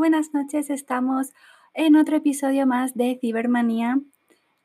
[0.00, 0.70] buenas noches.
[0.70, 1.34] Estamos
[1.74, 3.98] en otro episodio más de Cibermanía.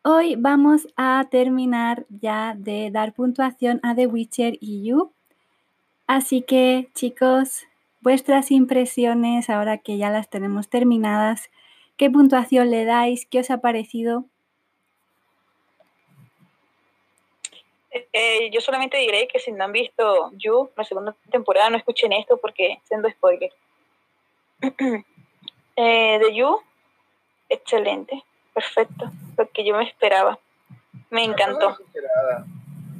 [0.01, 5.11] Hoy vamos a terminar ya de dar puntuación a The Witcher y You.
[6.07, 7.67] Así que, chicos,
[7.99, 11.49] vuestras impresiones ahora que ya las tenemos terminadas,
[11.97, 13.25] ¿qué puntuación le dais?
[13.25, 14.23] ¿Qué os ha parecido?
[17.91, 22.13] Eh, yo solamente diré que si no han visto You, la segunda temporada, no escuchen
[22.13, 23.51] esto porque siendo spoiler.
[25.75, 26.61] eh, de You,
[27.49, 30.39] excelente, perfecto, lo que yo me esperaba.
[31.09, 31.77] Me encantó.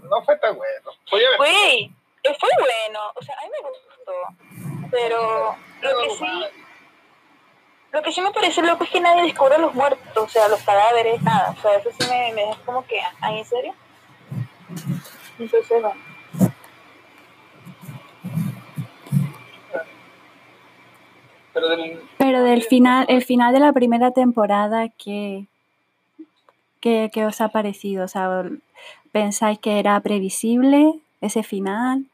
[0.03, 0.91] No fue tan bueno.
[1.09, 6.45] Fue, fue bueno, o sea, a mí me gustó, pero lo que sí...
[7.91, 10.61] Lo que sí me parece loco es que nadie descubre los muertos, o sea, los
[10.63, 11.55] cadáveres, nada.
[11.57, 13.73] O sea, eso sí me, me deja como que, ¿ahí en serio?
[15.39, 16.14] Entonces, bueno.
[22.17, 25.47] Pero del, final, el final de la primera temporada, ¿qué,
[26.81, 28.03] qué, os ha parecido?
[28.03, 28.43] O sea,
[29.13, 32.05] ¿pensáis que era previsible ese final?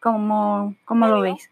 [0.00, 1.50] ¿Cómo, cómo lo veis?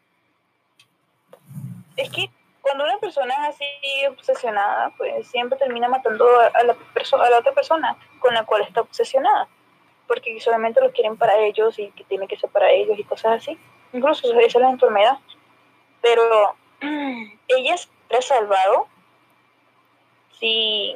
[1.96, 2.30] Es que
[2.62, 7.52] cuando una persona es así obsesionada, pues siempre termina matando a la, a la otra
[7.52, 9.46] persona con la cual está obsesionada
[10.10, 13.40] porque solamente lo quieren para ellos y que tiene que ser para ellos y cosas
[13.40, 13.56] así.
[13.92, 15.18] Incluso esa es la enfermedad.
[16.02, 16.56] Pero
[17.48, 18.88] ella se salvado
[20.38, 20.94] si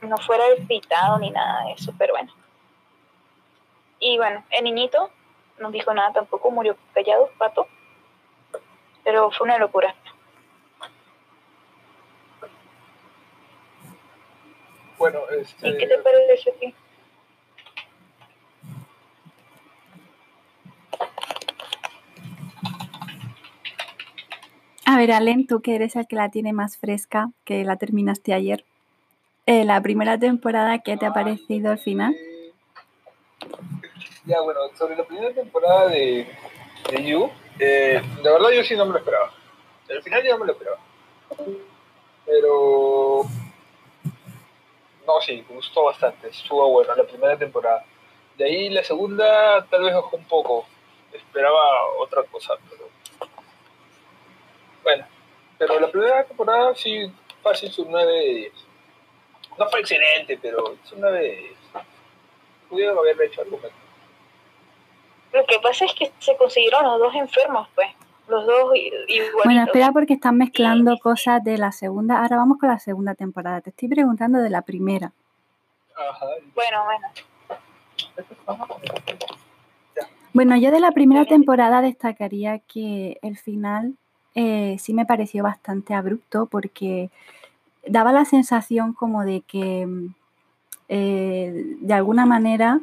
[0.00, 2.32] no fuera despitado ni nada de eso, pero bueno.
[3.98, 5.10] Y bueno, el niñito
[5.58, 7.66] no dijo nada tampoco, murió callado, pato.
[9.02, 9.94] Pero fue una locura.
[14.98, 15.68] Bueno, este...
[15.68, 16.74] ¿Y qué te parece a ti?
[25.06, 28.64] Ver, Alen, tú que eres el que la tiene más fresca, que la terminaste ayer.
[29.44, 32.16] Eh, la primera temporada, ¿qué te ha parecido al final?
[34.24, 36.26] Ya, bueno, sobre la primera temporada de,
[36.90, 39.30] de You, eh, de verdad yo sí no me lo esperaba.
[39.90, 40.78] Al final yo no me lo esperaba.
[42.24, 43.22] Pero.
[45.06, 46.28] No, sí, me gustó bastante.
[46.28, 47.84] Estuvo bueno la primera temporada.
[48.38, 50.64] De ahí la segunda tal vez bajó un poco.
[51.12, 51.60] Esperaba
[52.00, 52.83] otra cosa, pero
[54.84, 55.04] bueno,
[55.58, 57.10] pero la primera temporada sí
[57.42, 58.52] fácil su 9 de 10.
[59.58, 61.52] No fue excelente, pero es un 9 de 10.
[62.68, 63.72] Pudieron haber hecho algo mejor.
[65.32, 67.88] Lo que pasa es que se consiguieron los dos enfermos, pues.
[68.26, 69.44] Los dos igualitos.
[69.44, 72.22] Bueno, espera porque están mezclando cosas de la segunda.
[72.22, 73.60] Ahora vamos con la segunda temporada.
[73.60, 75.12] Te estoy preguntando de la primera.
[75.94, 76.26] Ajá.
[76.54, 77.08] Bueno, bueno.
[80.32, 83.98] Bueno, yo de la primera temporada destacaría que el final
[84.34, 87.10] eh, sí me pareció bastante abrupto porque
[87.86, 89.88] daba la sensación como de que
[90.88, 92.80] eh, de alguna manera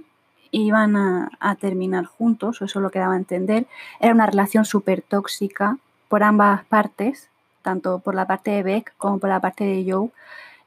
[0.52, 3.68] iban a, terminar juntos, eso lo que daba a entender.
[4.00, 5.78] Era una relación súper tóxica
[6.10, 7.30] por ambas partes,
[7.62, 10.10] tanto por la parte de Beck como por la parte de Joe.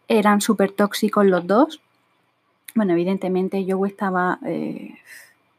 [0.08, 1.80] Eran súper tóxicos los dos.
[2.74, 4.94] Bueno, evidentemente Joe estaba eh,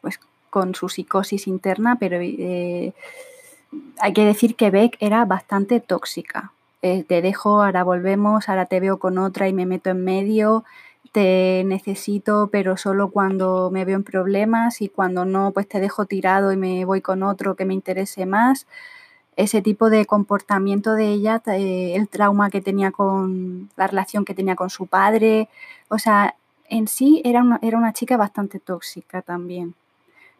[0.02, 0.19] pues
[0.50, 2.18] con su psicosis interna, pero
[4.00, 6.52] hay que decir que Beck era bastante tóxica.
[6.81, 10.63] Eh, te dejo, ahora volvemos, ahora te veo con otra y me meto en medio,
[11.12, 16.06] te necesito, pero solo cuando me veo en problemas y cuando no, pues te dejo
[16.06, 18.68] tirado y me voy con otro que me interese más.
[19.35, 24.56] Ese tipo de comportamiento de ella, el trauma que tenía con la relación que tenía
[24.56, 25.50] con su padre,
[25.90, 26.35] o sea,
[26.69, 29.74] en sí era una, era una chica bastante tóxica también.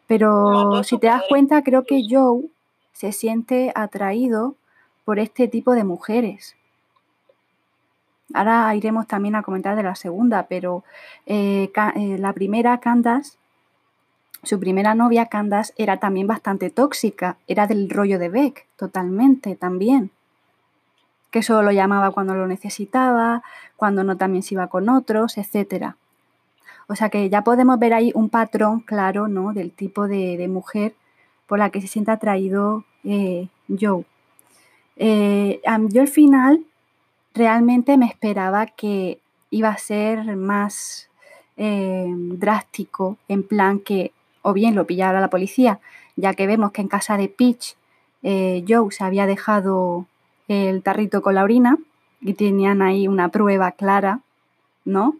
[0.06, 2.44] Pero si te das cuenta, creo que Joe
[2.96, 4.54] se siente atraído
[5.04, 6.56] por este tipo de mujeres.
[8.32, 10.82] Ahora iremos también a comentar de la segunda, pero
[11.26, 13.36] eh, eh, la primera, Candace,
[14.42, 20.10] su primera novia, Candace, era también bastante tóxica, era del rollo de Beck, totalmente también.
[21.30, 23.42] Que solo lo llamaba cuando lo necesitaba,
[23.76, 25.96] cuando no también se iba con otros, etc.
[26.88, 29.52] O sea que ya podemos ver ahí un patrón claro ¿no?
[29.52, 30.94] del tipo de, de mujer
[31.46, 34.04] por la que se sienta atraído eh, Joe.
[34.96, 36.64] Eh, yo al final
[37.34, 39.18] realmente me esperaba que
[39.50, 41.08] iba a ser más
[41.56, 44.12] eh, drástico, en plan que
[44.42, 45.80] o bien lo pillara la policía,
[46.16, 47.76] ya que vemos que en casa de Peach
[48.22, 50.06] Joe se había dejado
[50.48, 51.78] el tarrito con la orina
[52.20, 54.20] y tenían ahí una prueba clara,
[54.84, 55.16] ¿no?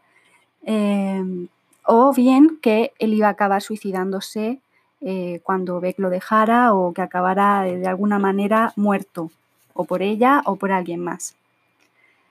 [1.87, 4.59] o bien que él iba a acabar suicidándose
[5.01, 9.31] eh, cuando Beck lo dejara o que acabara de alguna manera muerto.
[9.79, 11.37] o por ella o por alguien más.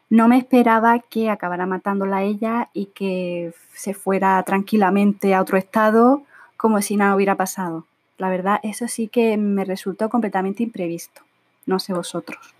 [0.09, 6.23] No me esperaba que acabara matándola ella y que se fuera tranquilamente a otro estado
[6.57, 7.85] como si nada hubiera pasado.
[8.17, 11.21] La verdad, eso sí que me resultó completamente imprevisto.
[11.65, 12.55] No sé vosotros.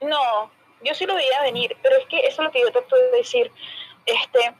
[0.00, 0.50] No,
[0.84, 3.10] yo sí lo veía venir, pero es que eso es lo que yo te puedo
[3.12, 3.50] decir.
[4.06, 4.54] Este,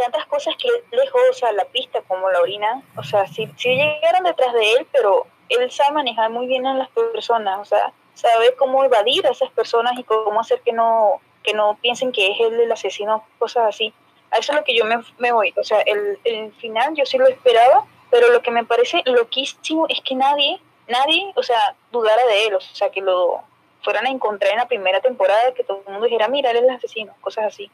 [0.00, 3.68] tantas cosas que lejos, o sea, la pista como la orina, o sea, sí, sí
[3.68, 7.92] llegaron detrás de él, pero él sabe manejar muy bien a las personas, o sea,
[8.14, 12.32] sabe cómo evadir a esas personas y cómo hacer que no, que no piensen que
[12.32, 13.92] es él el asesino, cosas así.
[14.30, 17.04] A eso es lo que yo me, me voy, o sea, el, el final yo
[17.04, 21.74] sí lo esperaba, pero lo que me parece loquísimo es que nadie, nadie, o sea,
[21.92, 23.42] dudara de él, o sea, que lo
[23.82, 26.62] fueran a encontrar en la primera temporada, que todo el mundo dijera, mira, él es
[26.62, 27.70] el asesino, cosas así.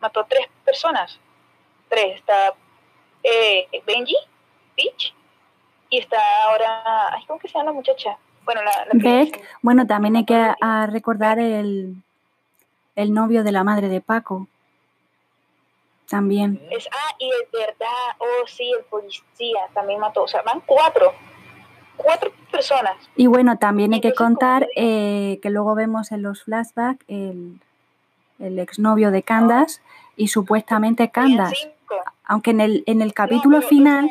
[0.00, 1.18] Mató a tres personas,
[1.92, 2.16] tres.
[2.16, 2.54] Está
[3.22, 4.16] eh, Benji,
[4.76, 5.14] Peach,
[5.90, 8.16] y está ahora, ¿cómo que se llama la muchacha?
[8.44, 10.54] Bueno, la, Beck, bueno, también hay que
[10.88, 11.94] recordar el,
[12.96, 14.48] el novio de la madre de Paco.
[16.08, 16.60] También.
[16.70, 20.24] Es, ah, y es verdad, oh sí, el policía también mató.
[20.24, 21.12] O sea, van cuatro.
[21.96, 22.96] Cuatro personas.
[23.14, 27.60] Y bueno, también hay que contar eh, que luego vemos en los flashbacks el,
[28.40, 29.80] el exnovio de Candace
[30.16, 31.71] y supuestamente Candace
[32.24, 34.10] aunque en el, en el capítulo final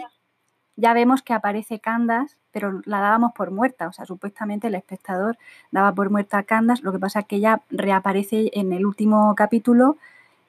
[0.76, 5.38] ya vemos que aparece Candas, pero la dábamos por muerta, o sea, supuestamente el espectador
[5.72, 9.34] daba por muerta a Candas, lo que pasa es que ella reaparece en el último
[9.36, 9.98] capítulo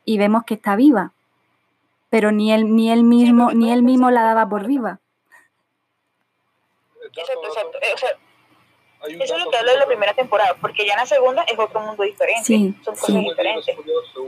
[0.04, 1.12] y vemos que está viva,
[2.10, 5.00] pero ni él, ni él mismo, ni él mismo la daba por viva.
[7.14, 7.78] Exacto, exacto.
[7.82, 8.10] Eh, o sea,
[9.08, 11.58] eso es lo que habla de la primera temporada, porque ya en la segunda es
[11.58, 12.44] otro mundo diferente.
[12.44, 13.76] Sí, son cosas diferentes.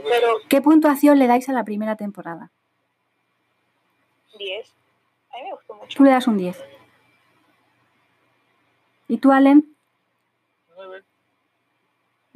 [0.09, 2.51] Pero, ¿Qué puntuación le dais a la primera temporada?
[4.37, 4.73] 10.
[5.31, 5.97] A mí me gustó mucho.
[5.97, 6.63] Tú le das un 10.
[9.07, 9.75] ¿Y tú, Allen?
[10.75, 11.03] 9.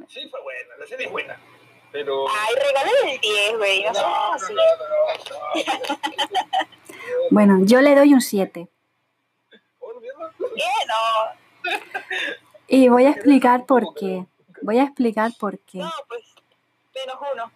[0.08, 1.38] Sí, fue buena, la serie es buena.
[1.92, 2.26] Pero...
[2.28, 3.84] Ay, regálale el 10, güey.
[3.84, 4.54] No, no, así.
[7.30, 8.68] bueno, yo le doy un 7.
[10.56, 10.64] ¿Qué?
[10.88, 11.70] No.
[12.68, 14.26] Y voy a explicar por qué.
[14.62, 15.78] Voy a explicar por qué.
[15.78, 16.22] No, pues,
[16.94, 17.52] menos uno.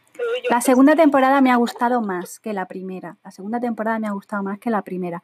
[0.50, 3.16] La segunda temporada me ha gustado más que la primera.
[3.24, 5.22] La segunda temporada me ha gustado más que la primera.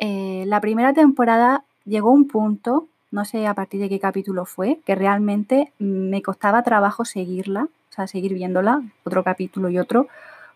[0.00, 4.80] Eh, la primera temporada llegó un punto, no sé a partir de qué capítulo fue,
[4.84, 10.08] que realmente me costaba trabajo seguirla, o sea, seguir viéndola, otro capítulo y otro,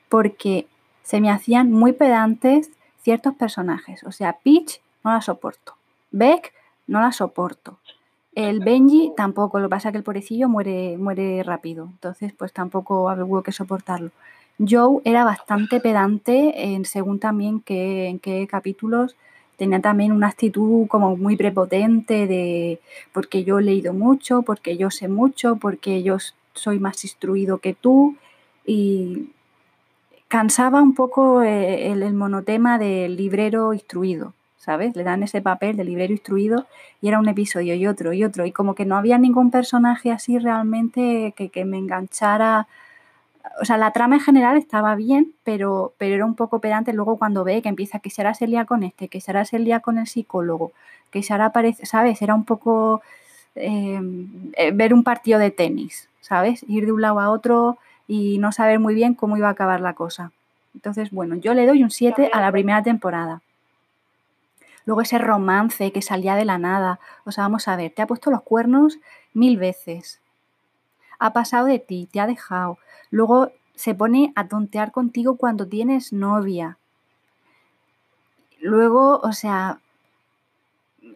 [0.09, 0.67] porque
[1.03, 2.71] se me hacían muy pedantes
[3.03, 4.03] ciertos personajes.
[4.05, 5.75] O sea, Peach no la soporto.
[6.11, 6.53] Beck
[6.87, 7.79] no la soporto.
[8.35, 12.53] El Benji tampoco, lo que pasa es que el pobrecillo muere, muere rápido, entonces pues
[12.53, 14.11] tampoco hubo que soportarlo.
[14.59, 19.17] Joe era bastante pedante en según también que, en qué capítulos
[19.57, 22.81] tenía también una actitud como muy prepotente de
[23.13, 26.19] porque yo he leído mucho, porque yo sé mucho, porque yo
[26.55, 28.17] soy más instruido que tú
[28.67, 29.31] y
[30.29, 34.35] cansaba un poco eh, el monotema del librero instruido.
[34.59, 34.97] ¿Sabes?
[34.97, 36.67] Le dan ese papel de librero instruido
[37.01, 38.45] y era un episodio y otro y otro.
[38.45, 42.67] Y como que no había ningún personaje así realmente que, me enganchara.
[43.61, 47.17] O sea, la trama en general estaba bien, pero, pero era un poco pedante luego
[47.17, 49.99] cuando ve que empieza que será el día con este, que será el día con
[49.99, 50.73] el psicólogo,
[51.11, 52.21] que será aparece, ¿sabes?
[52.23, 53.01] Era un poco
[53.55, 54.01] eh,
[54.55, 56.65] eh, ver un partido de tenis, ¿sabes?
[56.69, 59.81] Ir de un lado a otro y no saber muy bien cómo iba a acabar
[59.81, 60.33] la cosa.
[60.75, 63.41] Entonces, bueno, yo le doy un 7 a la primera temporada.
[64.89, 66.99] Luego ese romance que salía de la nada.
[67.27, 68.99] O sea, vamos a ver, te ha puesto los cuernos
[69.35, 70.23] mil veces.
[71.19, 72.79] Ha pasado de ti, te ha dejado.
[73.11, 76.79] Luego se pone a tontear contigo cuando tienes novia.
[78.63, 79.81] Luego, o sea,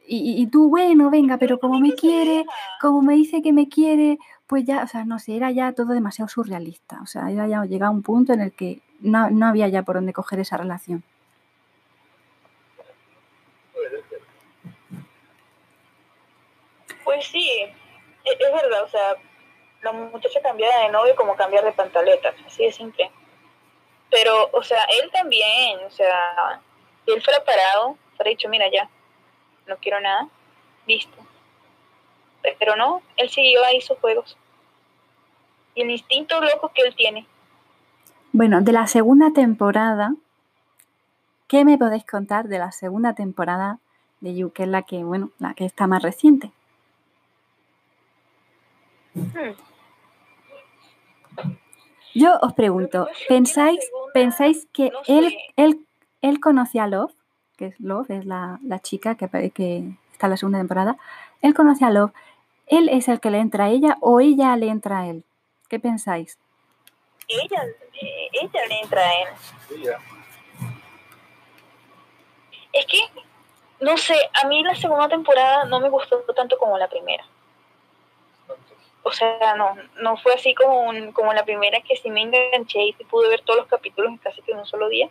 [0.06, 2.44] y, tú, bueno, venga, pero como me quiere,
[2.78, 5.94] como me dice que me quiere, pues ya, o sea, no sé, era ya todo
[5.94, 7.00] demasiado surrealista.
[7.00, 9.82] O sea, era ya llegado a un punto en el que no, no había ya
[9.82, 11.02] por dónde coger esa relación.
[17.04, 17.72] Pues sí, e-,
[18.24, 19.16] es, verdad, o sea,
[19.82, 23.10] la muchacha cambiaba de novio como cambiar de pantaletas, así de simple.
[24.10, 26.60] Pero, o sea, él también, o sea,
[27.04, 28.88] si él fuera parado, fuera dicho, mira ya,
[29.66, 30.28] no quiero nada,
[30.86, 31.16] listo.
[32.58, 34.36] Pero no, él siguió ahí sus juegos.
[35.74, 37.26] Y el instinto loco que él tiene.
[38.32, 40.14] Bueno, de la segunda temporada,
[41.48, 43.78] ¿qué me podéis contar de la segunda temporada
[44.20, 46.50] de You, que es la que, bueno, la que está más reciente?
[52.14, 53.80] Yo os pregunto, ¿pensáis,
[54.12, 55.86] ¿pensáis que él, él,
[56.20, 57.14] él conocía a Love?
[57.56, 60.96] Que es Love, es la, chica que, que está en la segunda temporada.
[61.40, 62.12] él conoce a Love,
[62.66, 65.24] ¿él es el que le entra a ella o ella le entra a él?
[65.68, 66.38] ¿Qué pensáis?
[67.28, 67.64] Ella,
[68.32, 69.28] ella le entra a él.
[69.70, 69.98] Ella.
[72.72, 72.98] Es que,
[73.80, 77.24] no sé, a mí la segunda temporada no me gustó tanto como la primera.
[79.04, 82.82] O sea, no, no fue así como, un, como la primera que sí me enganché
[82.84, 85.08] y pude ver todos los capítulos en casi que en un solo día.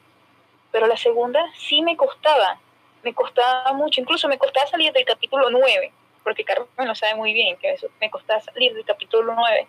[0.72, 2.60] Pero la segunda sí me costaba,
[3.04, 5.92] me costaba mucho, incluso me costaba salir del capítulo 9,
[6.24, 9.68] porque Carmen lo sabe muy bien, que eso me costaba salir del capítulo 9.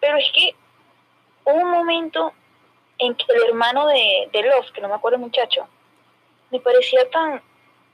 [0.00, 0.54] Pero es que
[1.44, 2.32] hubo un momento
[2.98, 5.66] en que el hermano de, de Love, que no me acuerdo el muchacho,
[6.50, 7.42] me parecía tan...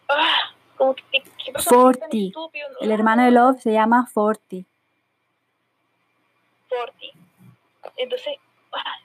[0.09, 4.07] Ah, como que, personaje tan estúpido, El hermano de Love se llama
[6.69, 7.13] Forty.
[7.13, 7.13] Forti.
[7.97, 8.37] Entonces,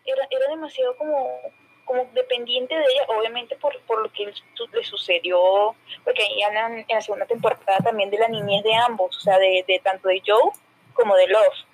[0.05, 1.39] era, era demasiado como,
[1.85, 6.95] como dependiente de ella, obviamente por, por lo que le sucedió, porque ahí hablan en
[6.95, 10.21] la segunda temporada también de la niñez de ambos, o sea, de, de tanto de
[10.25, 10.51] Joe
[10.93, 11.65] como de Love.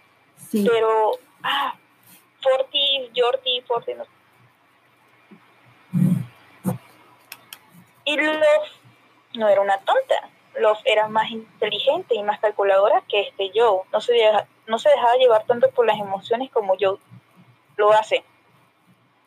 [0.50, 0.66] Sí.
[0.70, 1.12] Pero,
[1.44, 1.76] ah,
[2.42, 4.06] Forti, Jordi, Forti, no
[8.06, 8.80] Y Love
[9.36, 10.30] no era una tonta.
[10.60, 13.82] Love era más inteligente y más calculadora que este Joe.
[13.92, 14.14] No se,
[14.68, 16.98] no se dejaba llevar tanto por las emociones como Joe
[17.78, 18.24] lo hace.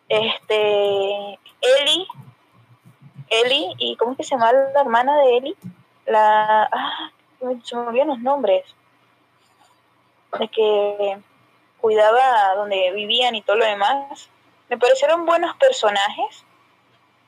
[0.09, 2.07] Este, Ellie,
[3.31, 5.57] Ellie, ¿y cómo es que se llama la hermana de Ellie?
[6.07, 7.11] La, ah,
[7.65, 8.65] se me olvidan los nombres.
[10.39, 11.19] De que
[11.81, 14.29] cuidaba donde vivían y todo lo demás.
[14.69, 16.45] Me parecieron buenos personajes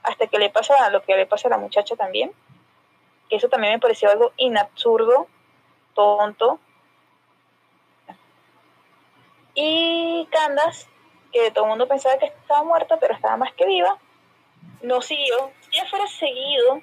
[0.02, 2.32] hasta que le pasa lo que le pasa a la muchacha también.
[3.28, 5.26] Que eso también me pareció algo inabsurdo,
[5.94, 6.58] tonto.
[9.54, 10.88] Y Candace,
[11.32, 13.98] que todo el mundo pensaba que estaba muerta, pero estaba más que viva,
[14.82, 15.52] no siguió.
[15.60, 16.80] Si ella fuera seguido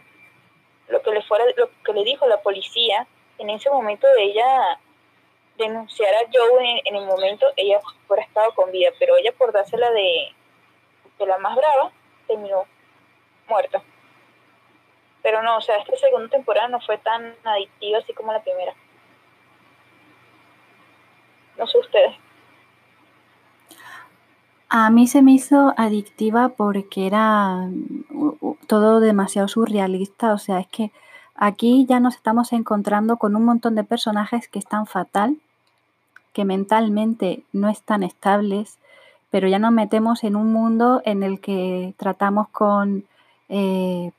[0.87, 3.07] lo que le fuera, lo que le dijo la policía,
[3.37, 4.79] en ese momento de ella
[5.57, 9.51] denunciar a Joe en, en el momento, ella fuera estado con vida, pero ella por
[9.51, 10.33] dársela de,
[11.19, 11.91] de la más brava,
[12.27, 12.65] terminó
[13.47, 13.83] muerta.
[15.23, 18.73] Pero no, o sea, esta segunda temporada no fue tan adictiva así como la primera.
[21.57, 22.15] No sé ustedes.
[24.69, 27.69] A mí se me hizo adictiva porque era
[28.67, 30.33] todo demasiado surrealista.
[30.33, 30.91] O sea, es que
[31.35, 35.37] aquí ya nos estamos encontrando con un montón de personajes que están fatal,
[36.31, 38.79] que mentalmente no están estables,
[39.29, 43.03] pero ya nos metemos en un mundo en el que tratamos con
[43.49, 44.11] eh,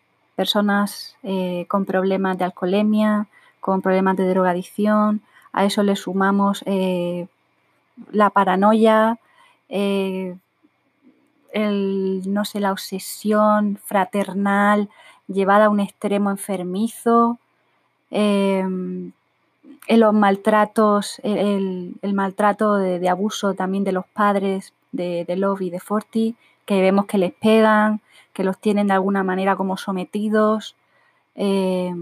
[0.43, 3.29] personas eh, con problemas de alcoholemia,
[3.61, 5.21] con problemas de drogadicción.
[5.53, 7.29] A eso le sumamos eh,
[8.11, 9.19] la paranoia,
[9.69, 10.35] eh,
[11.53, 14.89] el, no sé, la obsesión fraternal
[15.29, 17.39] llevada a un extremo enfermizo,
[18.11, 19.13] en
[19.89, 25.71] los maltratos, el, maltrato de, de abuso también de los padres de, de Love y
[25.71, 28.01] de Forti, que vemos que les pegan,
[28.33, 30.75] que los tienen de alguna manera como sometidos.
[31.35, 31.95] eh,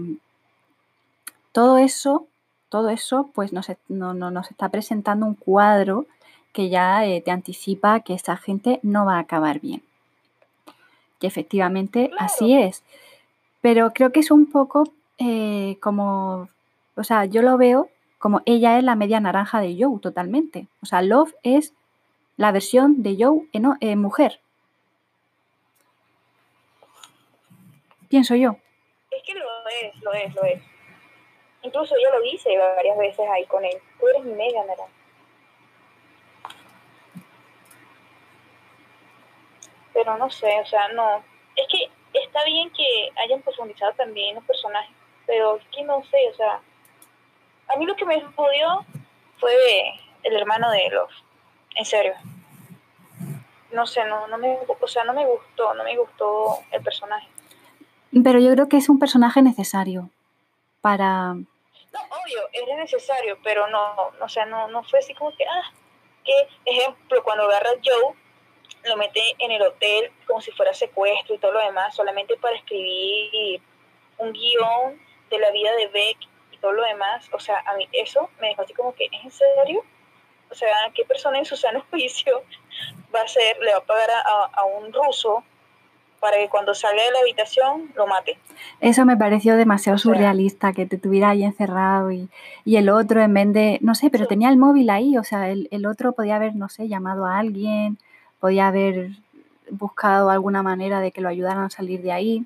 [1.51, 2.27] todo eso,
[2.69, 6.05] todo eso, pues nos, no- no- nos está presentando un cuadro
[6.53, 9.81] que ya eh, te anticipa que esta gente no va a acabar bien.
[11.19, 12.25] Que efectivamente Claro.
[12.25, 12.83] así es.
[13.61, 14.83] Pero creo que es un poco
[15.17, 16.49] eh, como,
[16.95, 20.67] o sea, yo lo veo como ella es la media naranja de Joe totalmente.
[20.81, 21.73] O sea, Love es
[22.37, 24.39] la versión de Joe en mujer.
[28.11, 28.57] Pienso yo.
[29.09, 30.61] Es que lo es, lo es, lo es.
[31.61, 33.81] Incluso ella lo dice varias veces ahí con él.
[33.97, 34.91] Tú eres mi media naranja.
[39.93, 41.23] Pero no sé, o sea, no.
[41.55, 41.89] Es que
[42.19, 44.93] está bien que hayan profundizado también los personajes,
[45.25, 46.59] pero es que no sé, o sea.
[47.69, 48.85] A mí lo que me jodió
[49.39, 49.55] fue
[50.23, 51.13] el hermano de Love.
[51.75, 52.15] En serio.
[53.71, 57.30] No sé, no, no me, o sea, no me gustó, no me gustó el personaje.
[58.23, 60.09] Pero yo creo que es un personaje necesario
[60.81, 61.33] para...
[61.33, 65.71] No, obvio, era necesario, pero no, o sea, no, no fue así como que, ah,
[66.23, 66.33] que
[66.65, 68.15] ejemplo, cuando agarra a Joe,
[68.85, 72.55] lo mete en el hotel como si fuera secuestro y todo lo demás, solamente para
[72.55, 73.61] escribir
[74.17, 76.17] un guion de la vida de Beck
[76.51, 79.23] y todo lo demás, o sea, a mí eso me dejó así como que, ¿es
[79.23, 79.83] en serio?
[80.49, 82.43] O sea, ¿qué persona en su sano juicio
[83.13, 85.43] va a ser, le va a pagar a, a- a un ruso
[86.21, 88.37] para que cuando salga de la habitación lo mate?
[88.79, 92.29] Eso me pareció demasiado surrealista, que te tuviera ahí encerrado y,
[92.63, 94.29] y el otro en vez de, no sé, pero Sí.
[94.29, 97.39] tenía el móvil ahí, o sea, el, el otro podía haber, no sé, llamado a
[97.39, 97.97] alguien,
[98.39, 99.09] podía haber
[99.69, 102.45] buscado alguna manera de que lo ayudaran a salir de ahí,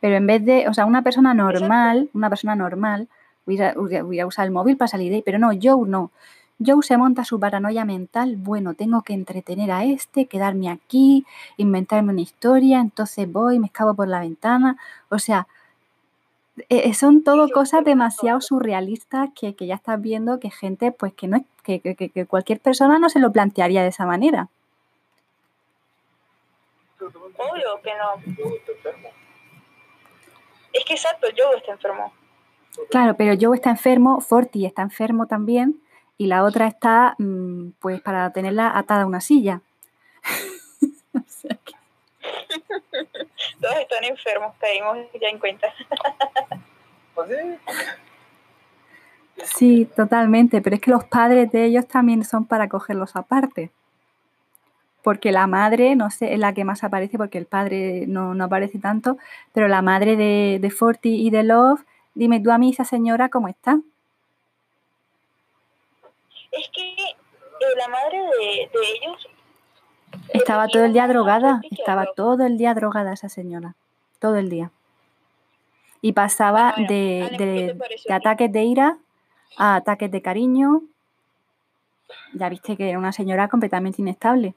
[0.00, 3.08] pero en vez de, o sea, una persona normal, una persona normal,
[3.46, 6.10] voy a, voy a usar el móvil para salir de ahí, pero no, Joe no.
[6.64, 12.12] Joe se monta su paranoia mental, bueno, tengo que entretener a este, quedarme aquí, inventarme
[12.12, 14.76] una historia, entonces voy, me escapo por la ventana,
[15.08, 15.48] o sea,
[16.56, 21.26] eh, eh, son todo cosas demasiado surrealistas que, ya estás viendo que gente, pues que
[21.26, 24.48] no es, que, que, cualquier persona no se lo plantearía de esa manera.
[27.00, 28.34] Obvio que no.
[30.72, 32.12] Es que exacto, Joe está enfermo.
[32.90, 35.80] Claro, pero Joe está enfermo, Forti está enfermo también,
[36.16, 39.60] y la otra está, mm, pues, para tenerla atada a una silla.
[43.60, 45.68] Todos están enfermos, caímos ya en cuenta.
[47.14, 47.30] Pues
[49.44, 53.70] sí, totalmente, pero es que los padres de ellos también son para cogerlos aparte.
[55.02, 58.78] Porque la madre, no sé, es la que más aparece, porque el padre no, aparece
[58.78, 59.18] tanto,
[59.52, 63.28] pero la madre de, de Forti y de Love, dime tú a mí, esa señora,
[63.28, 63.80] ¿cómo está?
[66.58, 67.16] Es que eh,
[67.76, 69.28] la madre de, de ellos
[70.28, 73.76] estaba todo el día drogada, estaba todo el día drogada esa señora,
[74.18, 74.72] todo el día.
[76.00, 77.76] Y pasaba de,
[78.10, 78.98] ataques de ira
[79.56, 80.82] a ataques de cariño.
[82.34, 84.54] Ya viste que era una señora completamente inestable.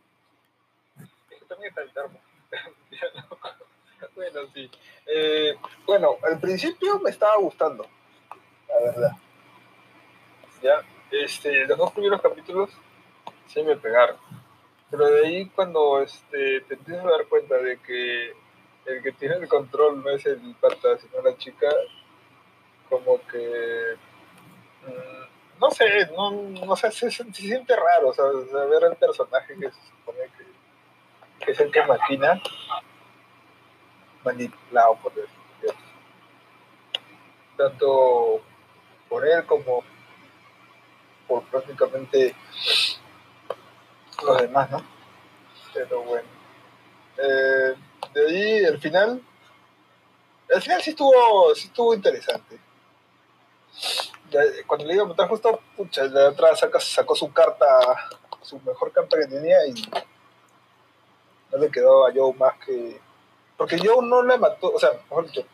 [4.16, 4.70] bueno, sí.
[5.06, 7.86] Eh, bueno, al principio me estaba gustando,
[8.68, 9.12] la verdad.
[10.62, 12.70] Ya, este, los dos primeros capítulos
[13.48, 14.18] sí me pegaron.
[14.90, 18.34] Pero de ahí cuando este, te empiezas a dar cuenta de que
[18.86, 21.70] el que tiene el control no es el pata, sino la chica,
[22.90, 23.96] como que...
[24.86, 28.26] Mm, no sé, no, no sé, se, siente raro, sea,
[28.66, 32.42] ver al personaje que se supone que, que es el que maquina,
[34.24, 35.28] manipulado por Dios.
[37.58, 38.42] Tanto
[39.10, 39.84] por él como
[41.28, 42.36] por prácticamente
[44.24, 44.84] los demás, ¿no?
[45.74, 46.28] Pero bueno.
[47.18, 47.76] Eh,
[48.14, 49.22] de ahí, el final.
[50.50, 52.58] El final sí estuvo, sí estuvo interesante.
[54.66, 57.66] cuando le iba a matar justo, pucha, la otra saca, sacó su carta,
[58.42, 59.74] su mejor carta que tenía y
[61.52, 63.00] no le quedó a Joe más que.
[63.58, 65.46] Porque Joe no la mató, o sea, mejor dicho,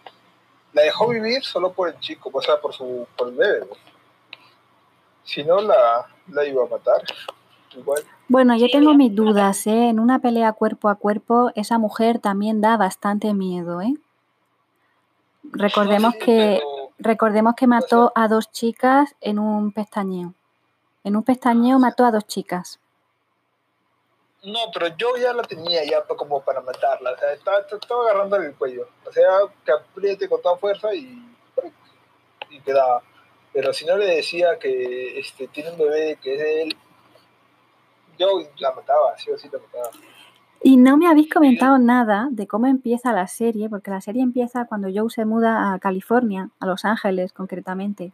[0.73, 3.67] la dejó vivir solo por el chico, o sea, por su por el bebé.
[5.23, 7.01] Si no, la, la iba a matar.
[8.27, 9.89] Bueno, yo tengo mis dudas, ¿eh?
[9.89, 13.93] En una pelea cuerpo a cuerpo, esa mujer también da bastante miedo, ¿eh?
[15.43, 16.61] Recordemos que
[16.99, 20.33] recordemos que mató a dos chicas en un pestañeo.
[21.03, 22.79] En un pestañeo mató a dos chicas.
[24.43, 27.11] No, pero yo ya la tenía ya como para matarla.
[27.11, 28.87] O sea, estaba, estaba agarrándole el cuello.
[29.07, 29.23] O sea,
[29.65, 31.25] que apriete con toda fuerza y,
[32.49, 33.01] y quedaba.
[33.53, 36.75] Pero si no le decía que este, tiene un bebé que es de él,
[38.17, 39.91] yo la mataba, sí o sí la mataba.
[40.65, 44.65] Y no me habéis comentado nada de cómo empieza la serie, porque la serie empieza
[44.65, 48.13] cuando Joe se muda a California, a Los Ángeles concretamente,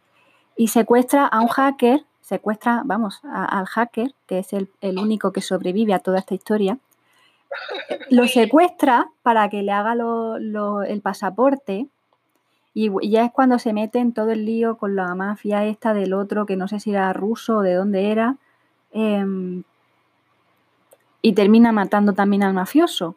[0.56, 5.94] y secuestra a un hacker, secuestra, vamos, al hacker, que es el, único que sobrevive
[5.94, 6.78] a toda esta historia,
[8.10, 11.86] lo secuestra para que le haga el pasaporte
[12.72, 16.12] y ya es cuando se mete en todo el lío con la mafia esta del
[16.14, 18.36] otro, que no sé si era ruso o de dónde era,
[18.92, 19.64] em,
[21.22, 23.16] y termina matando también al mafioso.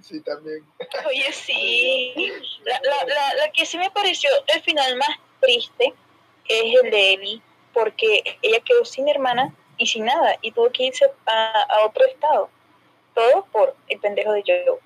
[0.00, 0.64] Sí, también.
[1.08, 2.12] Oye, sí.
[2.64, 5.94] La, la, la, que sí me pareció el final más triste
[6.48, 10.84] es el de Ellie, porque ella quedó sin hermana y sin nada, y tuvo que
[10.84, 12.50] irse a, otro estado.
[13.14, 14.78] Todo por el pendejo de Joe.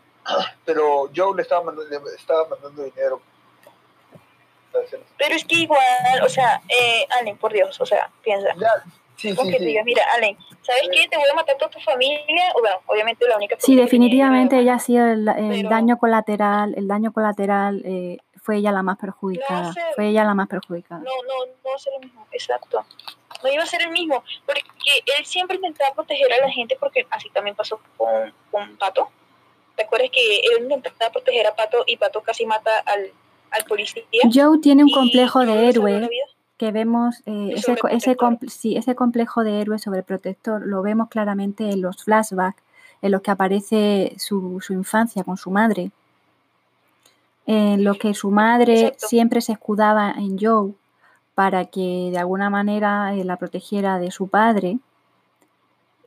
[0.64, 3.20] Pero Joe le estaba mandando, estaba mandando dinero.
[5.16, 8.54] Pero es que igual, o sea, eh, Allen, por Dios, o sea, piensa.
[9.16, 11.08] Sí, sí, que diga, mira, Allen, ¿sabes qué?
[11.08, 12.52] Te voy a matar a toda tu familia.
[12.54, 15.24] O bueno, obviamente la única Sí, definitivamente ella ha sido el,
[15.68, 19.74] daño colateral, el daño colateral eh, fue ella la más perjudicada.
[19.96, 21.00] fue ella la más perjudicada.
[21.00, 22.84] No, no, no va a ser lo mismo, exacto.
[23.42, 24.62] No iba a ser el mismo, porque
[25.18, 29.10] él siempre intentaba proteger a la gente, porque así también pasó con, con Pato.
[29.78, 33.12] ¿Te acuerdas que él intentaba proteger a Pato y Pato casi mata al,
[33.52, 34.02] al policía?
[34.34, 36.10] Joe tiene un complejo de héroe
[36.56, 38.16] que vemos eh, ese, ese,
[38.48, 42.60] sí, ese complejo de héroe sobre protector, lo vemos claramente en los flashbacks,
[43.00, 45.92] en los que aparece su, su infancia con su madre,
[47.46, 50.72] en los que su madre siempre se escudaba en Joe
[51.36, 54.78] para que de alguna manera eh, la protegiera de su padre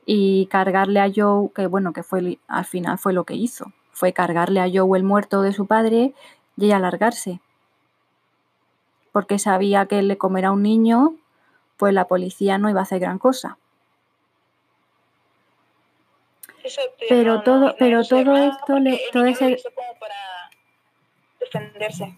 [0.04, 4.12] y cargarle a Joe, que bueno, que fue al final fue lo que hizo, fue
[4.12, 6.12] cargarle a Joe el muerto de su padre
[6.56, 7.40] y ella largarse.
[9.12, 11.14] porque sabía que le comerá un niño,
[11.76, 13.58] pues la policía no iba a hacer gran cosa.
[17.10, 19.56] Pero todo- pero todo esto le- todo ese-
[21.40, 22.14] defenderse.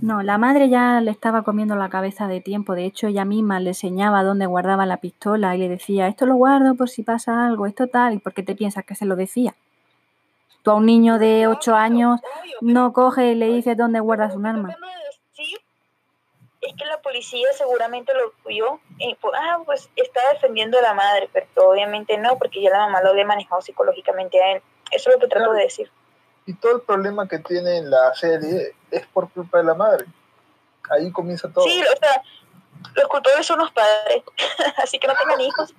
[0.00, 2.74] No, la madre ya le estaba comiendo la cabeza de tiempo.
[2.74, 6.36] De hecho, ella misma le enseñaba dónde guardaba la pistola y le decía, esto lo
[6.36, 8.14] guardo por si pasa algo, esto tal.
[8.14, 9.54] ¿Y por qué te piensas que se lo decía?
[10.62, 12.20] Tú a un niño de 8 años
[12.60, 14.76] no coge y le dices dónde guardas un Lo que arma.
[15.36, 15.58] decir
[16.60, 20.94] es que la policía seguramente lo vio y pues, ah, pues está defendiendo a la
[20.94, 24.62] madre, pero obviamente no, porque ya la mamá lo había manejado psicológicamente a él.
[24.92, 25.52] Eso es lo que trato Claro.
[25.54, 25.90] de decir.
[26.48, 30.06] Y todo el problema que tiene en la serie es por culpa de la madre.
[30.88, 31.62] Ahí comienza todo.
[31.66, 32.22] Sí, o sea,
[32.94, 34.22] los culpables son los padres,
[34.82, 35.74] así que no tengan hijos.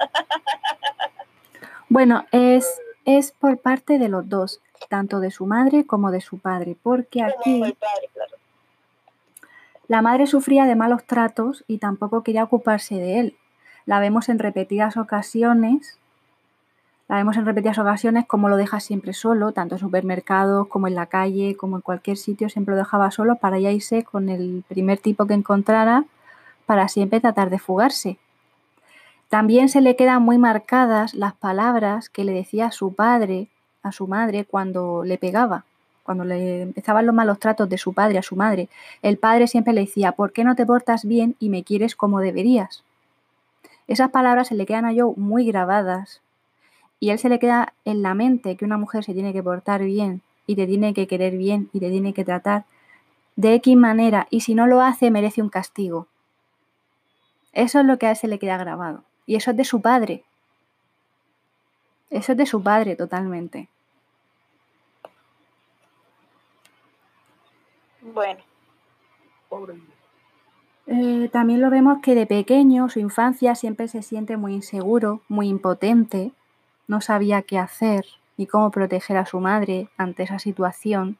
[1.88, 6.38] Bueno, es, es por parte de los dos, tanto de su madre como de su
[6.38, 8.32] padre, porque Como aquí el padre, claro.
[9.88, 13.38] la madre sufría de malos tratos y tampoco quería ocuparse de él.
[13.88, 15.99] La vemos en repetidas ocasiones,
[17.10, 20.94] la vemos en repetidas ocasiones como lo deja siempre solo, tanto en supermercados como en
[20.94, 24.64] la calle, como en cualquier sitio, siempre lo dejaba solo para ya irse con el
[24.68, 26.06] primer tipo que encontrara
[26.68, 28.20] para siempre tratar de fugarse.
[29.28, 33.48] También se le quedan muy marcadas las palabras que le decía su padre,
[33.82, 35.66] a su madre, cuando le pegaba,
[36.04, 38.70] cuando le empezaban los malos tratos de su padre a su madre.
[39.02, 42.20] El padre siempre le decía, ¿por qué no te portas bien y me quieres como
[42.20, 42.84] deberías?
[43.88, 46.22] Esas palabras se le quedan a Joe muy grabadas
[47.00, 49.84] y él se le queda en la mente que una mujer se tiene que portar
[49.84, 52.66] bien y te tiene que querer bien y te tiene que tratar
[53.36, 56.08] de X manera y si no lo hace merece un castigo.
[57.54, 59.04] Eso es lo que a él se le queda grabado.
[59.26, 60.24] Y eso es de su padre.
[62.10, 63.70] Eso es de su padre totalmente.
[68.02, 68.40] Bueno,
[69.50, 69.76] Pobre.
[70.88, 75.48] Eh, también lo vemos que de pequeño, su infancia, siempre se siente muy inseguro, muy
[75.48, 76.32] impotente,
[76.90, 81.18] no sabía qué hacer ni cómo proteger a su madre ante esa situación.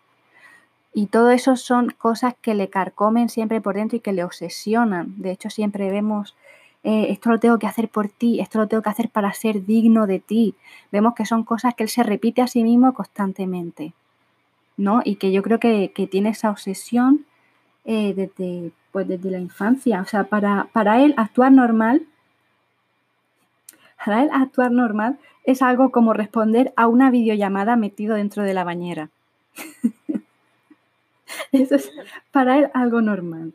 [0.94, 5.14] Y todo eso son cosas que le carcomen siempre por dentro y que le obsesionan.
[5.22, 6.36] De hecho, siempre vemos,
[6.84, 9.66] eh, esto lo tengo que hacer por ti, esto lo tengo que hacer para ser
[9.66, 10.56] digno de ti.
[10.92, 13.94] Vemos que son cosas que él se repite a sí mismo constantemente.
[14.80, 15.02] ¿no?
[15.04, 17.26] Y que yo creo que, que tiene esa obsesión
[17.86, 20.02] eh, desde, pues desde la infancia.
[20.02, 22.04] O sea, para, para él actuar normal,
[24.04, 28.64] para él actuar normal es algo como responder a una videollamada metido dentro de la
[28.64, 29.10] bañera.
[31.52, 31.92] Eso es
[32.32, 33.54] para él algo normal.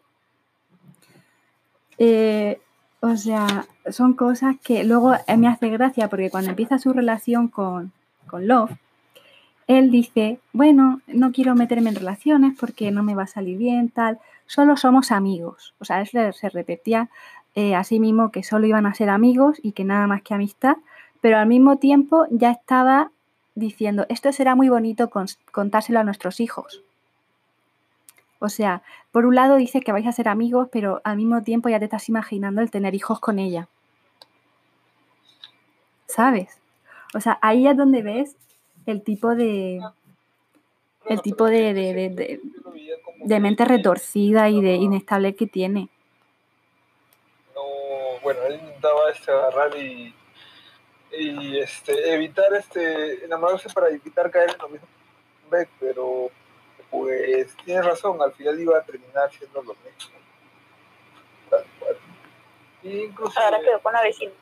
[1.99, 2.61] Eh,
[3.01, 7.49] o sea, son cosas que luego eh, me hace gracia porque cuando empieza su relación
[7.49, 7.93] con,
[8.27, 8.73] con Love,
[9.67, 13.89] él dice, bueno, no quiero meterme en relaciones porque no me va a salir bien,
[13.89, 15.75] tal, solo somos amigos.
[15.79, 17.09] O sea, él se, se repetía
[17.55, 20.35] eh, a sí mismo que solo iban a ser amigos y que nada más que
[20.35, 20.77] amistad,
[21.21, 23.11] pero al mismo tiempo ya estaba
[23.55, 26.83] diciendo, esto será muy bonito con- contárselo a nuestros hijos.
[28.41, 31.69] O sea, por un lado dice que vais a ser amigos, pero al mismo tiempo
[31.69, 33.69] ya te estás imaginando el tener hijos con ella.
[36.07, 36.59] ¿Sabes?
[37.15, 38.37] O sea, ahí es donde ves
[38.87, 39.81] el tipo de,
[41.07, 42.41] el tipo de, de, de,
[43.25, 45.89] de mente retorcida y de inestable que tiene.
[48.25, 50.15] No, bueno, él intentaba este, agarrar y,
[51.13, 54.87] y este, evitar este, enamorarse para evitar caer en lo mismo
[55.51, 56.31] Beck, pero
[56.91, 60.15] pues tienes razón, al final iba a terminar siendo lo mismo.
[61.51, 61.97] Tal cual.
[62.83, 64.33] Inclusive, ahora quedó con la vecina.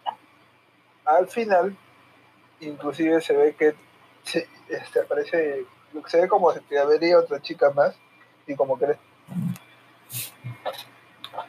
[1.04, 1.76] al final,
[2.60, 3.74] inclusive se ve que
[4.24, 5.64] se, este, aparece,
[6.06, 7.96] se ve como si te vería otra chica más,
[8.46, 8.96] y como que.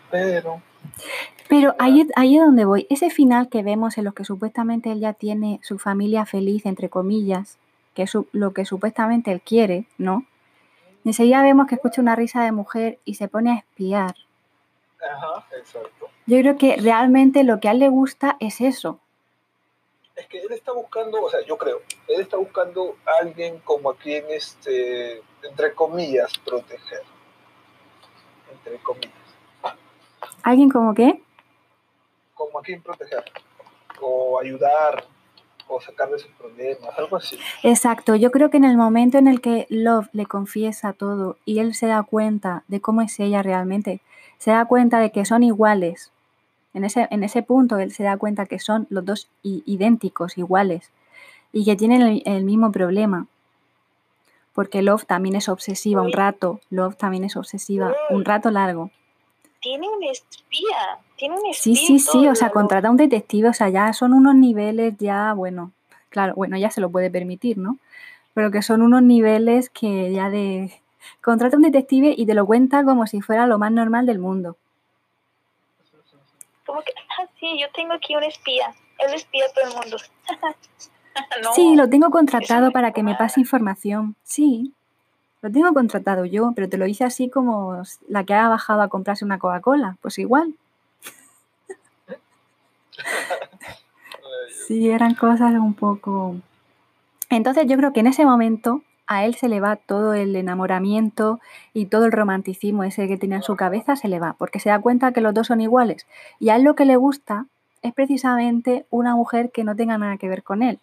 [0.10, 0.62] Pero,
[1.54, 2.88] Pero ahí, es- ahí es donde voy.
[2.90, 6.90] Ese final que vemos en los que supuestamente él ya tiene su familia feliz, entre
[6.90, 7.60] comillas,
[7.94, 10.26] que es su- lo que supuestamente él quiere, ¿no?
[11.06, 14.16] Enseguida vemos que escucha una risa de mujer y se pone a espiar.
[15.00, 16.08] ajá, exacto.
[16.26, 19.00] Yo creo que realmente lo que a él le gusta es eso.
[20.16, 23.92] Es que él está buscando, o sea, yo creo, él está buscando a alguien como
[23.92, 27.04] a quien, este, entre comillas, proteger.
[28.52, 29.12] Entre comillas.
[30.42, 31.22] ¿Alguien como qué?
[32.46, 33.24] Como a quien proteger.
[34.02, 35.06] O ayudar,
[35.68, 37.38] o sacar de sus problemas, algo así.
[37.64, 41.60] Exacto, yo creo que en el momento en el que Love le confiesa todo y
[41.60, 44.02] él se da cuenta de cómo es ella realmente,
[44.40, 46.12] se da cuenta de que son iguales.
[46.74, 50.92] En ese, en ese punto él se da cuenta que son los dos idénticos, iguales,
[51.54, 53.28] y que tienen el, el mismo problema.
[54.54, 58.92] porque Love también es obsesiva un rato, Love también es obsesiva un rato largo.
[59.60, 61.76] Tiene un espía, tiene un espía.
[61.76, 64.98] Sí, sí, sí, o sea, contrata a un detective, o sea, ya son unos niveles
[64.98, 65.72] ya, bueno,
[66.10, 67.78] claro, bueno, ya se lo puede permitir, ¿no?
[68.34, 70.82] Pero que son unos niveles que ya de...
[71.22, 74.20] Contrata a un detective y te lo cuenta como si fuera lo más normal del
[74.20, 74.58] mundo.
[76.66, 79.98] Como que, ah, sí, yo tengo aquí un espía, él espía a todo el mundo.
[81.56, 84.74] sí, lo tengo contratado para que me pase información, sí.
[85.42, 88.90] Lo tengo contratado yo, pero te lo hice así como la que ha bajado a
[88.90, 89.98] comprarse una Coca-Cola.
[90.02, 90.56] Pues igual.
[94.68, 96.36] Sí, eran cosas un poco...
[97.30, 101.40] Entonces yo creo que en ese momento a él se le va todo el enamoramiento
[101.74, 104.70] y todo el romanticismo ese que tiene en su cabeza, se le va, porque se
[104.70, 106.08] da cuenta que los dos son iguales.
[106.40, 107.48] Y a él lo que le gusta
[107.82, 110.80] es precisamente una mujer que no tenga nada que ver con él.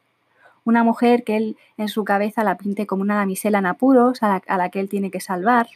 [0.64, 4.42] Una mujer que él en su cabeza la pinte como una damisela en apuros a
[4.46, 5.66] la, que él tiene que salvar.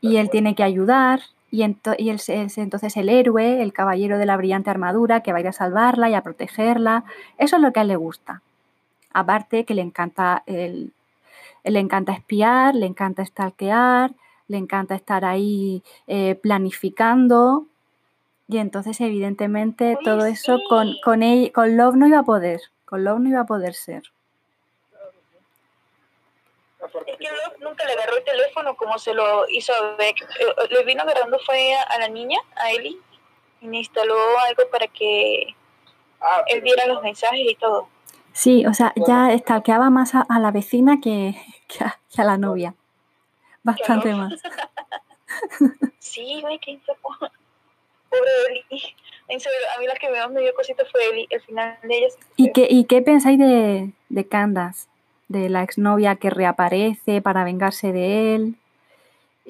[0.00, 4.26] Y él tiene que ayudar y, y él es entonces el héroe, el caballero de
[4.26, 7.04] la brillante armadura que va a ir a salvarla y a protegerla.
[7.38, 8.42] Eso es lo que a él le gusta.
[9.12, 10.92] Aparte que le encanta, el,
[11.64, 14.12] le encanta espiar, le encanta stalkear,
[14.46, 17.66] le encanta estar ahí eh, planificando.
[18.46, 22.60] Y entonces, evidentemente, todo eso con, con, él, con Love no iba a poder.
[22.84, 24.02] Con Love no iba a poder ser.
[27.06, 30.16] Es que Love nunca le agarró el teléfono como se lo hizo a Beck.
[30.70, 32.98] Le vino agarrando fue a la niña, a Ellie,
[33.60, 35.54] y le instaló algo para que
[36.20, 37.88] ah, él viera los mensajes y todo.
[38.32, 41.34] Sí, o sea, ya estalqueaba más a, la vecina que,
[41.80, 42.74] a, la novia.
[43.64, 44.34] Bastante más.
[45.98, 46.80] sí, güey, qué
[48.08, 48.30] Pobre
[48.70, 48.94] Ellie
[49.28, 52.18] a mí la que más me dio cosita fue el, el final de ellas.
[52.36, 54.88] ¿Y qué, ¿Y qué pensáis de, de Candace?
[55.28, 58.56] De la exnovia que reaparece para vengarse de él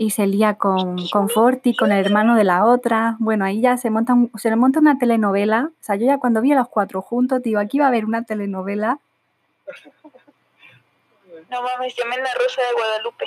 [0.00, 3.16] y se lía con, con Forti, con el hermano de la otra.
[3.18, 5.70] Bueno, ahí ya se monta, se le monta una telenovela.
[5.72, 8.04] O sea, yo ya cuando vi a los cuatro juntos, digo, aquí va a haber
[8.04, 9.00] una telenovela.
[11.50, 13.24] No mames, llamen la Rosa de Guadalupe.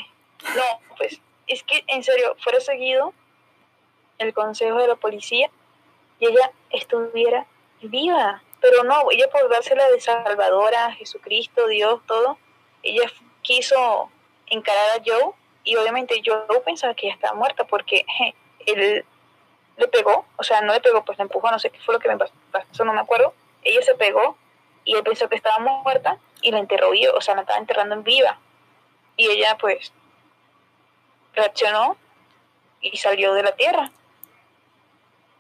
[0.56, 3.14] No, pues, es que en serio, fuera seguido
[4.18, 5.52] el consejo de la policía
[6.20, 7.48] y ella estuviera
[7.82, 8.44] viva.
[8.62, 12.38] Pero no, ella por dársela de Salvadora, Jesucristo, Dios, todo,
[12.84, 14.10] ella quiso
[14.48, 18.06] encarar a Joe y obviamente Joe pensaba que ella estaba muerta porque
[18.66, 19.06] él
[19.78, 22.00] le pegó, o sea, no le pegó, pues le empujó, no sé qué fue lo
[22.00, 23.34] que me pasó, no me acuerdo.
[23.64, 24.38] Ella se pegó
[24.84, 28.04] y él pensó que estaba muerta y la enterró o sea, la estaba enterrando en
[28.04, 28.40] viva.
[29.18, 29.92] Y ella pues
[31.34, 31.98] reaccionó
[32.82, 33.92] y salió de la tierra.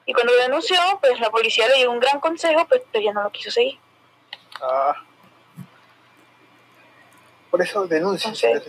[0.05, 3.23] Y cuando denunció, pues la policía le dio un gran consejo, pues, pero ya no
[3.23, 3.77] lo quiso seguir.
[4.61, 4.95] Ah.
[7.49, 8.61] Por eso denuncia se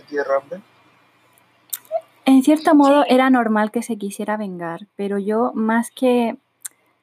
[2.25, 6.35] En cierto modo era normal que se quisiera vengar, pero yo más que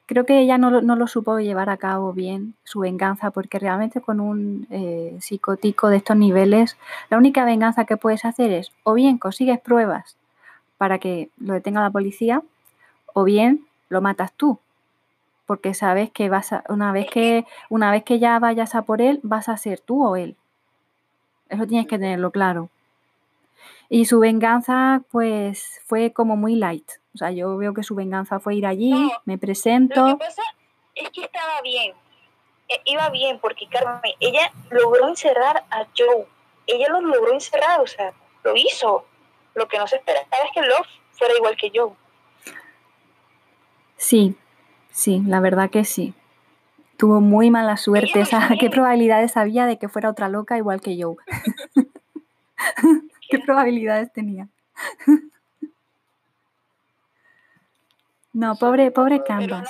[0.05, 4.01] creo que ella no, no, lo supo llevar a cabo bien, su venganza, porque realmente
[4.01, 6.77] con un eh, psicótico de estos niveles,
[7.09, 10.17] la única venganza que puedes hacer es o bien consigues pruebas
[10.77, 12.43] para que lo detenga la policía,
[13.13, 14.59] o bien lo matas tú.
[15.45, 19.01] Porque sabes que vas a, una vez que, una vez que ya vayas a por
[19.01, 20.37] él, vas a ser tú o él.
[21.49, 22.69] Eso tienes que tenerlo claro.
[23.89, 26.89] Y su venganza, pues, fue como muy light.
[27.13, 30.07] O sea, yo veo que su venganza fue ir allí, me presento.
[30.07, 30.41] Lo que pasa
[30.95, 31.93] es que estaba bien.
[32.69, 36.25] E, iba bien, porque Carmen, ella logró encerrar a Joe.
[36.65, 39.05] Ella lo logró encerrar, o sea, lo hizo.
[39.53, 41.91] Lo que no se esperaba es que Love fuera igual que Joe.
[44.01, 44.35] Sí,
[44.91, 46.15] sí, la verdad que sí.
[46.97, 48.23] Tuvo muy mala suerte.
[48.59, 51.17] ¿Qué probabilidades había de que fuera otra loca igual que yo?
[53.29, 54.49] ¿Qué probabilidades tenía?
[58.33, 59.69] No, pobre, pobre Canvas.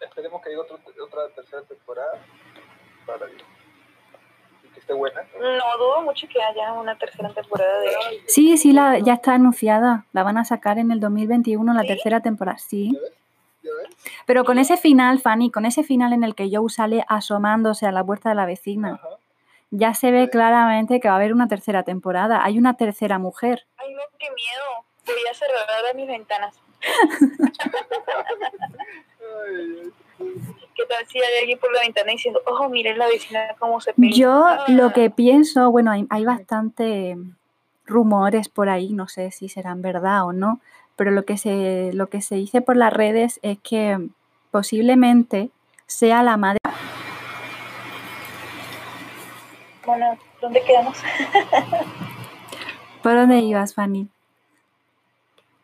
[0.00, 2.18] Esperemos que haya otra, otra tercera temporada
[3.04, 3.26] para
[4.92, 5.22] buena.
[5.38, 7.90] No dudo mucho que haya una tercera temporada de
[8.26, 10.06] Sí, sí, la, ya está anunciada.
[10.12, 12.98] La van a sacar en el 2021, la tercera temporada, sí.
[14.26, 17.92] Pero con ese final, Fanny, con ese final en el que Joe sale asomándose a
[17.92, 19.00] la puerta de la vecina,
[19.70, 22.44] ya se ve claramente que va a haber una tercera temporada.
[22.44, 23.66] Hay una tercera mujer.
[23.76, 24.84] Ay, no, qué miedo.
[25.06, 26.60] Voy a cerrar mis ventanas.
[30.80, 33.92] ¿Qué tal si hay alguien por la ventana diciendo, ojo, miren la vecina cómo se
[33.92, 34.14] pega?
[34.14, 37.18] Yo lo que pienso, bueno, hay, hay bastante
[37.84, 40.58] rumores por ahí, no sé si serán verdad o no,
[40.96, 43.98] pero lo que se, lo que se dice por las redes es que
[44.50, 45.50] posiblemente
[45.86, 46.60] sea la madre.
[49.84, 50.96] Bueno, ¿dónde quedamos?
[53.02, 54.08] ¿Por dónde ibas, Fanny?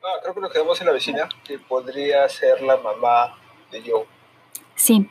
[0.05, 3.35] Ah, creo que nos quedamos en la vecina, que podría ser la mamá
[3.71, 4.16] de Joe.
[4.77, 5.11] Sí.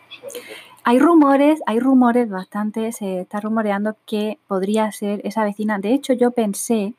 [0.84, 5.80] Hay rumores, hay rumores bastante, se está rumoreando que podría ser esa vecina.
[5.80, 6.94] De hecho, yo pensé,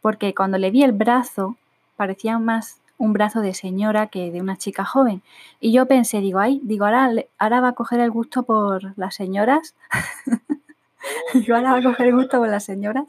[0.00, 1.56] porque cuando le vi el brazo,
[1.96, 5.22] parecía más un brazo de señora que de una chica joven.
[5.60, 9.14] Y yo pensé, digo, ay, digo, ahora, ahora va a coger el gusto por las
[9.14, 9.74] señoras.
[11.34, 13.04] digo, ahora va a coger el gusto por las señoras.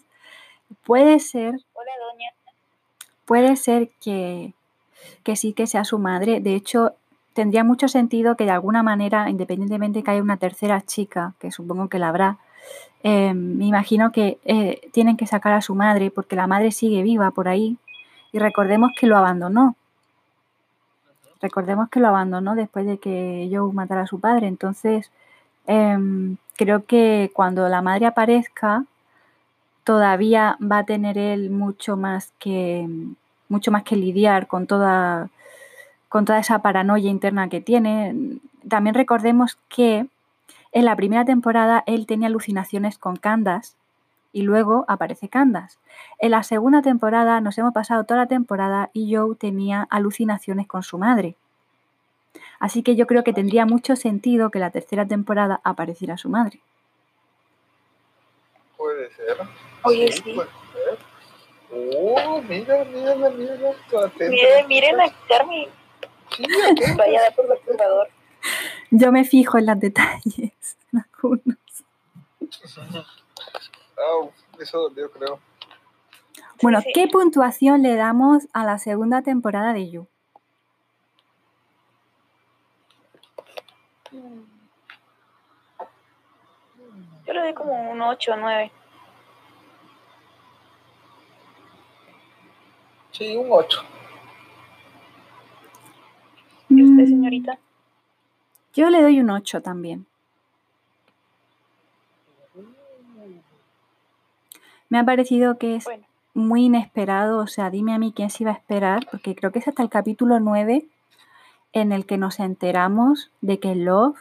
[0.83, 1.55] Puede ser.
[1.73, 2.29] Hola, doña.
[3.25, 4.53] Puede ser que,
[5.23, 6.41] que sí que sea su madre.
[6.41, 6.95] De hecho,
[7.33, 11.89] tendría mucho sentido que de alguna manera, independientemente que haya una tercera chica, que supongo
[11.89, 12.37] que la habrá,
[13.03, 17.03] eh, me imagino que eh, tienen que sacar a su madre porque la madre sigue
[17.03, 17.77] viva por ahí
[18.31, 19.75] y recordemos que lo abandonó.
[21.41, 24.47] Recordemos que lo abandonó después de que Joe matara a su padre.
[24.47, 25.11] Entonces,
[25.67, 28.85] em, creo que cuando la madre aparezca,
[29.83, 32.87] todavía va a tener él mucho más que
[33.49, 35.29] mucho más que lidiar con toda
[36.13, 38.37] con toda esa paranoia interna que tiene.
[38.69, 40.05] También recordemos que
[40.71, 43.75] en la primera temporada él tenía alucinaciones con Candas
[44.31, 45.79] y luego aparece Candas.
[46.19, 50.83] En la segunda temporada nos hemos pasado toda la temporada y Joe tenía alucinaciones con
[50.83, 51.33] su madre.
[52.59, 56.59] Así que yo creo que tendría mucho sentido que la tercera temporada apareciera su madre.
[58.77, 59.37] Puede ser.
[59.81, 60.21] Oye, sí.
[60.21, 60.99] Puede ser.
[61.97, 63.55] Oh, mira, mira, mira.
[64.29, 65.82] Miren, miren a Carmen.
[66.97, 68.09] Vaya dato perturbador.
[68.91, 71.57] Yo me fijo en los detalles, en algunos.
[73.97, 74.27] Ah,
[74.59, 75.39] eso yo creo.
[76.61, 76.91] Bueno, sí.
[76.93, 80.07] ¿qué puntuación le damos a la segunda temporada de You?
[87.25, 88.71] Yo le doy como un 8 o 9.
[93.11, 93.83] Sí, un 8.
[96.97, 97.57] ¿Y usted, Mm, señorita?
[98.73, 100.05] Yo le doy un 8 también.
[104.89, 106.03] Me ha parecido que es Bueno,
[106.33, 109.59] muy inesperado, o sea, dime a mí quién se iba a esperar, porque creo que
[109.59, 110.85] es hasta el capítulo 9
[111.73, 114.17] en el que nos enteramos de que Love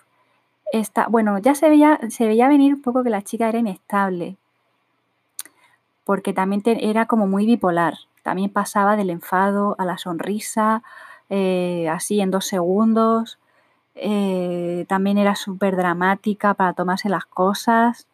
[0.73, 4.37] está, bueno, ya se veía, se veía venir un poco que la chica era inestable,
[6.05, 10.83] porque también te- era como muy bipolar, también pasaba del enfado a la sonrisa,
[11.31, 13.39] eh, así en dos segundos,
[13.95, 18.07] eh, también era súper dramática para tomarse las cosas.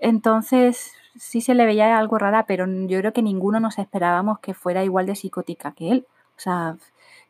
[0.00, 4.54] Entonces sí se le veía algo rara, pero yo creo que ninguno nos esperábamos que
[4.54, 6.06] fuera igual de psicótica que él.
[6.36, 6.76] O sea,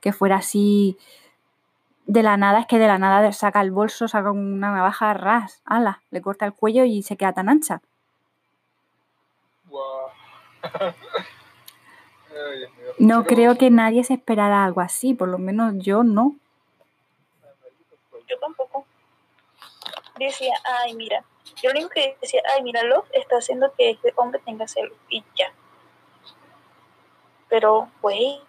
[0.01, 0.99] que fuera así
[2.07, 5.63] de la nada, es que de la nada saca el bolso, saca una navaja, ras,
[5.65, 7.81] ala, le corta el cuello y se queda tan ancha.
[9.69, 10.11] Guau.
[12.99, 16.35] No creo que nadie se esperara algo así, por lo menos yo no.
[18.29, 18.87] yo tampoco.
[20.19, 21.23] Decía, ay, mira.
[21.63, 24.97] Yo lo único que decía, ay, mira, Love está haciendo que este hombre tenga celos.
[25.09, 25.53] Y ya.
[27.49, 28.41] Pero, güey,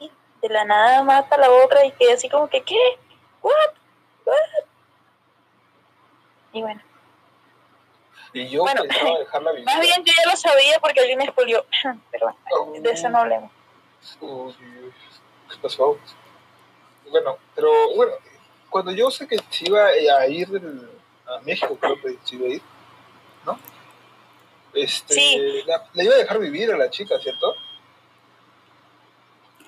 [0.41, 2.75] de la nada mata a la otra y queda así como que, ¿qué?
[3.41, 3.53] ¿What?
[4.25, 4.35] ¿What?
[6.53, 6.81] Y bueno,
[8.33, 9.65] Y yo Bueno, pensaba dejarla vivir.
[9.65, 11.65] más bien yo ya lo sabía porque alguien me expolió.
[12.11, 12.65] Pero Oh.
[12.65, 13.51] bueno, de eso no hablemos.
[14.19, 15.97] ¿Qué pasó?
[17.11, 18.13] Bueno, pero bueno,
[18.69, 20.89] cuando yo sé que se iba a ir del-
[21.27, 22.61] a México, creo que se iba a ir,
[23.45, 23.57] ¿no?
[24.73, 25.39] Este, Sí.
[25.65, 27.53] la, la iba a dejar vivir a la chica, ¿cierto?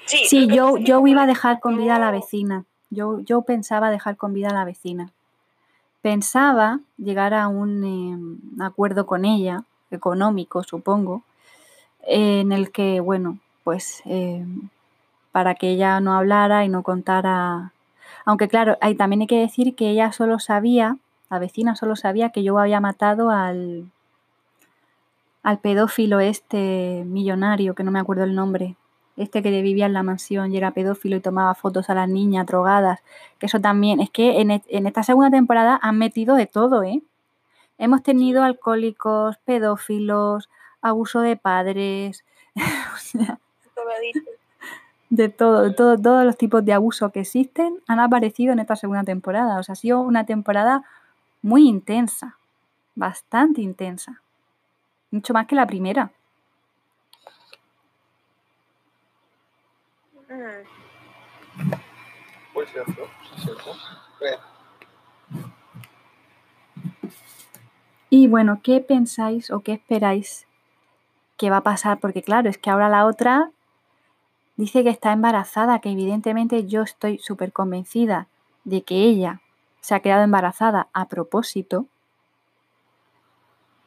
[0.06, 2.65] Sí, Sí, yo, yo iba a dejar con vida a la vecina.
[2.89, 5.11] Yo, yo pensaba dejar con vida a la vecina.
[6.01, 7.84] Pensaba llegar a un
[8.59, 11.24] eh, acuerdo con ella, económico, supongo,
[12.03, 13.38] en el que, bueno,
[13.70, 14.43] pues eh,
[15.32, 17.72] para que ella no hablara y no contara.
[18.26, 20.97] Aunque claro, hay, también hay que decir que ella solo sabía,
[21.30, 23.86] la vecina solo sabía que yo había matado al,
[25.43, 28.76] al pedófilo este millonario, que no me acuerdo el nombre,
[29.17, 32.47] este que vivía en la mansión y era pedófilo y tomaba fotos a las niñas
[32.47, 33.01] drogadas,
[33.38, 36.82] que eso también, es que en, e- en esta segunda temporada han metido de todo,
[36.82, 37.03] ¿eh?
[37.78, 40.49] Hemos tenido alcohólicos, pedófilos,
[40.82, 42.26] abuso de padres,
[42.95, 43.39] o sea,
[45.09, 48.75] de todo, de todo, todos los tipos de abuso que existen han aparecido en esta
[48.75, 49.59] segunda temporada.
[49.59, 50.84] O sea, ha sido una temporada
[51.41, 52.38] muy intensa,
[52.95, 54.21] bastante intensa,
[55.11, 56.11] mucho más que la primera.
[60.30, 60.80] Mm.
[62.53, 63.07] Pues cierto,
[63.38, 63.71] cierto.
[68.11, 70.47] Y bueno, ¿qué pensáis o qué esperáis
[71.38, 71.99] que va a pasar?
[71.99, 73.51] Porque claro, es que ahora la otra
[74.60, 78.28] dice que está embarazada, que evidentemente yo estoy súper convencida
[78.66, 79.41] de que ella
[79.80, 81.86] se ha quedado embarazada a propósito.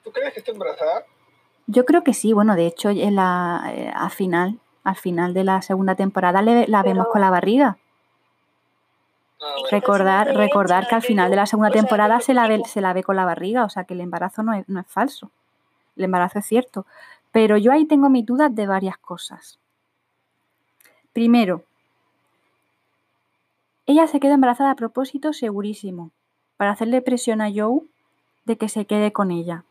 [0.02, 1.04] ¿tú crees que está embarazada?
[1.66, 5.44] Yo creo que sí, bueno, de hecho en la, eh, al final, al final de
[5.44, 7.76] la segunda temporada le- la vemos con la barriga.
[9.40, 9.68] Ah, bueno.
[9.70, 13.02] Recordar, recordar que al final de la segunda temporada se la, ve, se la ve
[13.04, 15.30] con la barriga, o sea que el embarazo no es, no es falso.
[15.96, 16.86] El embarazo es cierto.
[17.30, 19.58] Pero yo ahí tengo mis dudas de varias cosas.
[21.12, 21.64] Primero,
[23.86, 26.10] ella se quedó embarazada a propósito, segurísimo,
[26.56, 27.82] para hacerle presión a Joe
[28.44, 29.64] de que se quede con ella.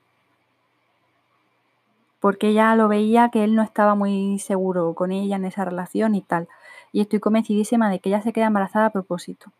[2.19, 6.13] Porque ella lo veía que él no estaba muy seguro con ella en esa relación
[6.13, 6.47] y tal.
[6.91, 9.51] Y estoy convencidísima de que ella se queda embarazada a propósito.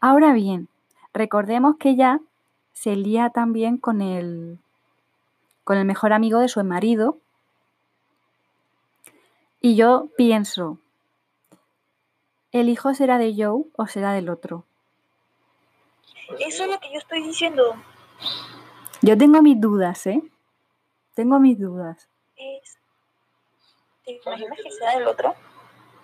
[0.00, 0.68] Ahora bien,
[1.12, 2.20] recordemos que ella
[2.72, 4.58] se lía también con el,
[5.64, 7.18] con el mejor amigo de su marido.
[9.60, 10.78] Y yo pienso,
[12.52, 14.64] ¿el hijo será de Joe o será del otro?
[16.28, 17.74] Pues Eso es lo que yo estoy diciendo.
[19.02, 20.22] Yo tengo mis dudas, ¿eh?
[21.14, 22.08] Tengo mis dudas.
[22.36, 22.78] Es,
[24.04, 25.34] ¿Te imaginas que sea del otro?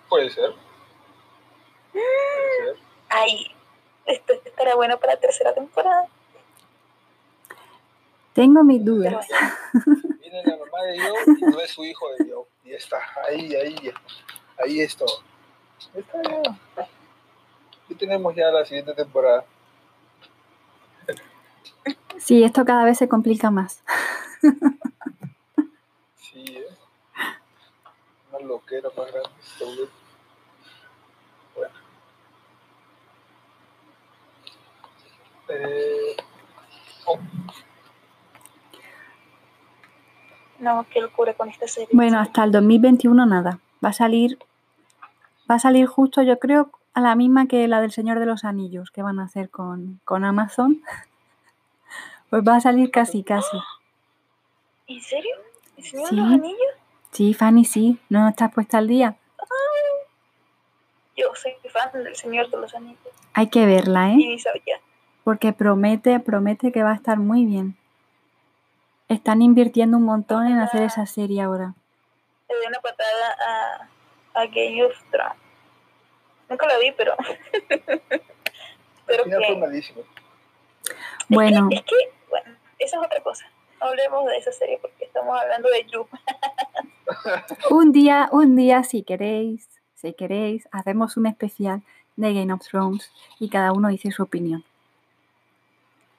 [0.09, 0.53] Puede ser.
[1.91, 2.83] Puede ser.
[3.09, 3.55] Ay,
[4.05, 6.07] esto estará bueno para la tercera temporada.
[8.33, 9.25] Tengo mis dudas.
[10.19, 12.45] Viene la mamá de Joe y no es su hijo de Joe.
[12.63, 13.91] Y está, ahí, ahí,
[14.63, 15.23] ahí es todo.
[15.93, 16.87] Está ya.
[17.89, 19.45] Y tenemos ya la siguiente temporada.
[22.17, 23.83] Sí, esto cada vez se complica más.
[26.15, 26.67] Sí, ¿eh?
[28.29, 29.29] Una loquera más grande.
[29.57, 29.89] seguro.
[31.55, 31.73] Bueno.
[35.49, 36.17] Eh,
[37.05, 37.19] oh,
[40.59, 41.89] no, qué locura con esta serie.
[41.91, 43.59] Bueno, hasta el 2021 nada.
[43.83, 44.39] Va a salir,
[45.49, 48.43] va a salir justo, yo creo, a la misma que la del Señor de los
[48.43, 50.81] Anillos que van a hacer con, con Amazon.
[52.29, 53.57] Pues va a salir casi, casi.
[54.87, 55.33] ¿En serio?
[55.77, 56.15] ¿El Señor Sí.
[56.17, 56.67] de los Anillos?
[57.11, 57.99] Sí, Fanny, sí.
[58.09, 59.15] ¿No estás puesta al día?
[61.15, 62.99] Yo soy fan del Señor de los Anillos.
[63.33, 64.15] Hay que verla, Y ¿eh?
[64.17, 64.75] ni sabía.
[65.23, 67.77] Porque promete, promete que va a estar muy bien.
[69.07, 71.75] Están invirtiendo un montón en hacer esa serie ahora.
[72.49, 73.87] Le doy una patada a,
[74.37, 75.35] a Game of Thrones.
[76.49, 77.15] Nunca la vi, pero.
[79.05, 80.03] fue malísimo.
[81.27, 81.95] Bueno, Es que,
[82.29, 83.45] bueno, esa es otra cosa.
[83.81, 86.07] No hablemos de esa serie porque estamos hablando de You.
[87.69, 91.81] un día, un día, si queréis, si queréis, hacemos un especial
[92.15, 94.63] de Game of Thrones y cada uno dice su opinión.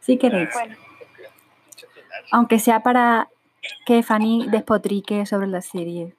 [0.01, 0.51] Si queréis.
[0.53, 0.77] Bueno.
[2.31, 3.29] Aunque sea para
[3.87, 6.15] que Fanny despotrique sobre la serie.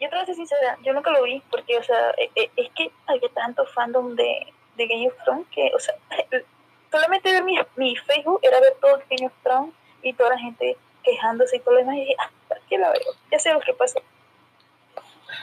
[0.00, 2.50] Yo te voy a ser sincera, yo nunca lo vi porque, o sea, e- e-
[2.56, 4.46] es que había tanto fandom de,
[4.76, 5.94] de Game of Thrones que, o sea,
[6.90, 10.76] solamente ver mi, mi Facebook era ver todo Game of Thrones y toda la gente
[11.04, 11.96] quejándose y todo lo demás.
[11.96, 13.14] Y dije, ah, ¿para qué la veo?
[13.30, 14.00] Ya sé lo que pasa.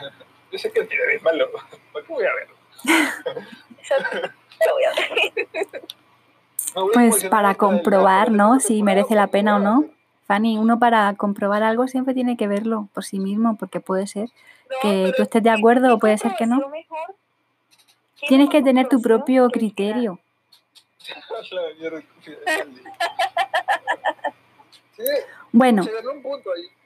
[0.50, 1.48] Yo sé que el es malo.
[1.92, 2.54] ¿Por qué voy a verlo?
[3.78, 4.28] Exacto.
[4.66, 5.82] Lo voy a ver.
[6.92, 8.58] Pues para comprobar, ¿no?
[8.60, 9.84] Si merece la pena o no.
[10.28, 14.28] Fanny, uno para comprobar algo siempre tiene que verlo por sí mismo, porque puede ser
[14.70, 16.60] No, que tú estés de ¿qué- acuerdo o puede ser que no.
[18.28, 20.20] Tienes que tener tu propio criterio.
[25.52, 25.84] Bueno.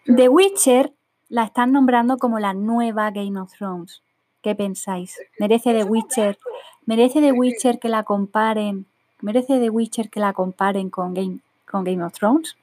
[0.06, 0.92] The Witcher
[1.28, 4.02] la están nombrando como la nueva Game of Thrones.
[4.42, 5.16] ¿Qué pensáis?
[5.38, 6.38] ¿Merece The Witcher?
[6.86, 8.86] ¿Merece The Witcher que la comparen?
[9.20, 11.38] ¿Merece The Witcher que la comparen con Game,
[11.70, 12.56] con Game of Thrones?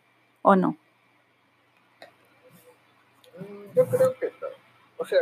[0.50, 0.76] ¿O no?
[3.76, 4.48] Yo creo que no.
[4.98, 5.20] O sea,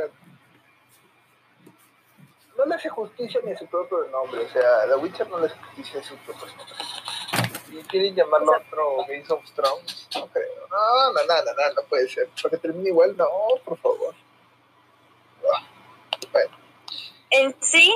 [2.57, 4.45] no le hace justicia ni a su propio nombre.
[4.45, 6.75] O sea, The Witcher no le hace justicia a su propio nombre.
[7.71, 10.07] Y quieren llamarlo otro Game of Thrones.
[10.15, 10.67] No creo.
[10.69, 12.29] No, no, no, no, no, no puede ser.
[12.41, 13.27] Porque termine igual, no,
[13.65, 14.15] por favor.
[15.53, 15.67] Ah,
[16.31, 16.57] Bueno,
[17.31, 17.93] En sí,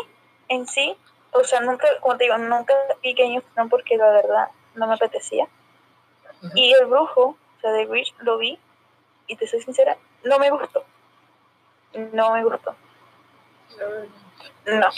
[0.49, 0.97] en sí,
[1.31, 4.85] o sea, nunca, como te digo, nunca vi Game of Thrones porque la verdad no
[4.85, 5.47] me apetecía.
[6.55, 8.57] Y el brujo, o sea, The Witch, lo vi
[9.27, 10.83] y te soy sincera, no me gustó.
[11.93, 12.75] No me gustó.
[14.65, 14.89] No.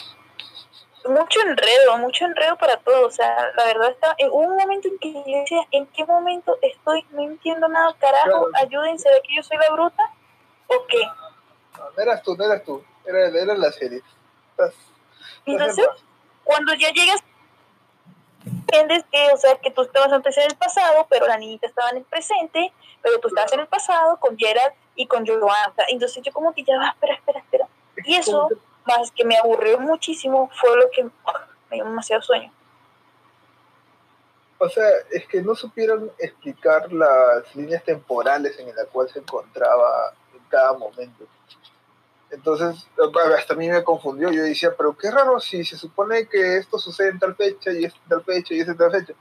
[1.06, 3.08] Mucho enredo, mucho enredo para todo.
[3.08, 4.16] O sea, la verdad está.
[4.18, 7.06] En un momento en que yo decía, ¿en qué momento estoy?
[7.12, 8.48] No entiendo nada, carajo.
[8.54, 10.04] Ayúdense de que yo soy la bruta.
[10.68, 11.06] ¿O qué?
[11.96, 14.02] no eras tú, no eras tú, era, era la serie.
[15.46, 15.88] Entonces,
[16.44, 17.23] cuando ya llegas,
[18.74, 21.90] entiendes que, o sea, que tú estabas antes en el pasado, pero la niñita estaba
[21.92, 25.74] en el presente, pero tú estabas en el pasado con Gerald y con Joanna.
[25.90, 27.68] Entonces yo como que ya, va, espera, espera, espera.
[28.06, 28.50] Y eso,
[28.86, 31.04] más que me aburrió muchísimo, fue lo que
[31.70, 32.52] me dio demasiado sueño.
[34.58, 40.14] O sea, es que no supieron explicar las líneas temporales en las cuales se encontraba
[40.34, 41.26] en cada momento.
[42.34, 42.88] Entonces,
[43.38, 44.32] hasta a mí me confundió.
[44.32, 47.86] Yo decía, pero qué raro si se supone que esto sucede en tal fecha y
[47.86, 49.14] es tal fecha y es tal fecha.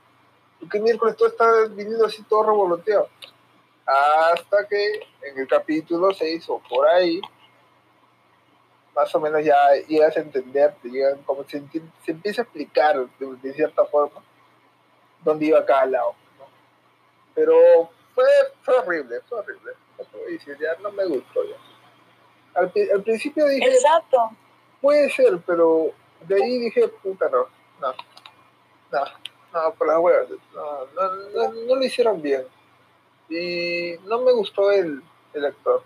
[0.59, 3.07] ¿Y qué miércoles todo está viniendo así todo revoloteado?
[3.85, 7.21] Hasta que en el capítulo 6 o por ahí,
[8.95, 9.57] más o menos ya
[9.87, 10.73] llegas a entender,
[11.23, 11.63] como se,
[12.07, 14.23] empieza a explicar de, cierta forma
[15.23, 16.15] dónde iba cada lado.
[17.35, 18.25] Pero fue,
[18.63, 19.73] fue horrible, fue horrible.
[19.99, 21.72] No ya no me gustó ya.
[22.55, 23.67] Al, al, principio dije.
[23.67, 24.31] Exacto.
[24.81, 25.91] Puede ser, pero
[26.27, 27.47] de ahí dije, puta, no.
[27.81, 27.93] No.
[28.91, 29.05] No,
[29.53, 30.29] no, por las huevas.
[30.53, 32.43] No, no, no, lo hicieron bien.
[33.29, 35.01] Y no me gustó el,
[35.33, 35.83] el actor.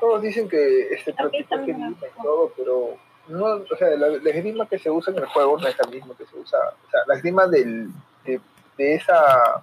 [0.00, 2.96] Todos dicen que este tipo es y todo, pero
[3.28, 5.90] no, o sea, la, la, esgrima que se usa en el juego no es la
[5.90, 7.88] misma que se usa, o sea, la esgrima del,
[8.24, 8.40] de,
[8.76, 9.62] de esa,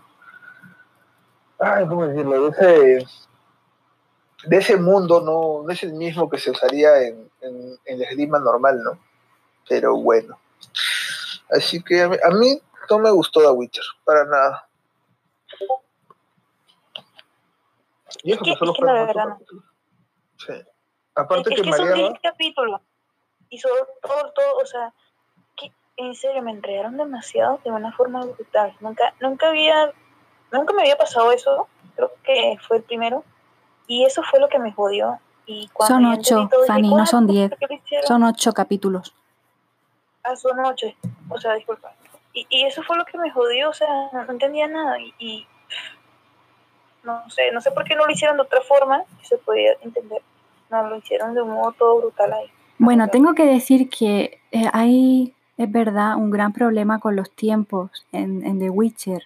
[1.60, 2.50] ay, ¿cómo decirlo?
[2.50, 3.08] De ese,
[4.46, 8.06] de ese mundo no, no es el mismo que se usaría en, en, en la
[8.06, 9.00] esgrima normal, ¿no?
[9.68, 10.40] Pero bueno.
[11.50, 14.68] Así que a mí, no me gustó The Witcher, para nada.
[18.24, 19.38] Y eso que, solo fue la
[20.38, 20.54] Sí.
[21.16, 21.96] Aparte es que, María.
[21.96, 22.82] Son capítulos.
[23.50, 24.94] Y todo, todo, o sea,
[25.58, 28.76] que en serio me enredaron demasiado de una forma brutal.
[28.80, 29.92] Nunca, nunca había,
[30.52, 31.68] nunca me había pasado eso.
[31.96, 33.24] Creo que fue el primero
[33.90, 35.20] y eso fue lo que me jodió.
[35.48, 37.52] Y son ocho, Fanny, no son diez.
[38.06, 39.16] Son ocho capítulos.
[40.24, 40.88] Ah, son ocho.
[41.28, 41.92] O sea, disculpa.
[42.34, 45.00] Y, y, eso fue lo que me jodió, o sea, no entendía nada.
[45.00, 45.48] Y, y,
[47.04, 50.22] no sé, no sé por qué no lo hicieron de otra forma, se podía entender.
[50.70, 52.52] No, lo hicieron de un modo todo brutal ahí.
[52.78, 58.06] Bueno, tengo que decir que eh, hay, es verdad, un gran problema con los tiempos
[58.12, 59.24] en, en The Witcher.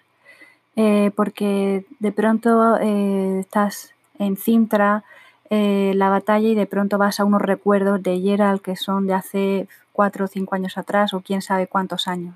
[0.76, 5.04] Eh, porque de pronto eh, estás en Cintra
[5.50, 9.14] eh, la batalla y de pronto vas a unos recuerdos de Gerald que son de
[9.14, 12.34] hace cuatro o cinco años atrás o quién sabe cuántos años.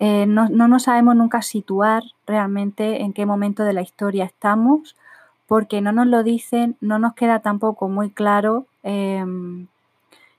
[0.00, 4.96] Eh, no, no, nos sabemos nunca situar realmente en qué momento de la historia estamos
[5.46, 9.24] porque no nos lo dicen, no nos queda tampoco muy claro, eh,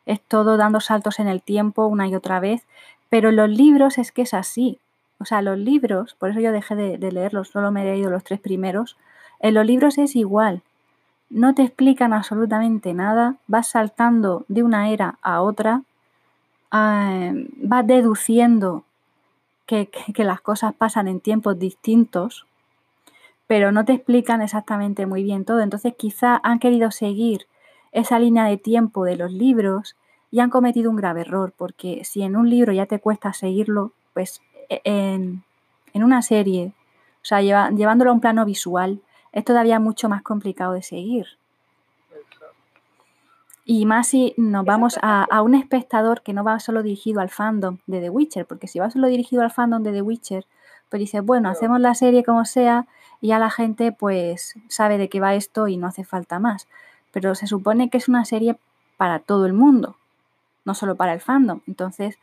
[0.05, 2.67] es todo dando saltos en el tiempo una y otra vez,
[3.09, 4.79] pero los libros es que es así.
[5.19, 8.11] O sea, los libros, por eso yo dejé de, de leerlos, solo me he leído
[8.11, 8.97] los tres primeros,
[9.39, 10.61] en los libros es igual.
[11.29, 15.83] No te explican absolutamente nada, vas saltando de una era a otra,
[16.73, 18.83] eh, vas deduciendo
[19.65, 22.45] que, que, que, las cosas pasan en tiempos distintos,
[23.47, 25.59] pero no te explican exactamente muy bien todo.
[25.59, 27.47] Entonces quizá han querido seguir
[27.91, 29.95] esa línea de tiempo de los libros
[30.31, 33.91] y han cometido un grave error, porque si en un libro ya te cuesta seguirlo,
[34.13, 35.43] pues e, en,
[35.93, 36.73] en una serie,
[37.21, 38.99] o sea, lleva, llevándolo a un plano visual,
[39.37, 41.27] es todavía mucho más complicado de seguir.
[43.65, 47.29] Y más si nos vamos a, a, un espectador que no va solo dirigido al
[47.29, 50.45] fandom de The Witcher, porque si va solo dirigido al fandom de The Witcher,
[50.89, 52.87] pues dices, bueno, hacemos la serie como sea
[53.21, 56.67] y ya la gente pues sabe de qué va esto y no hace falta más.
[57.11, 58.57] Pero se supone que es una serie
[58.97, 59.97] para todo el mundo,
[60.65, 61.61] no solo para el fandom.
[61.67, 62.17] Entonces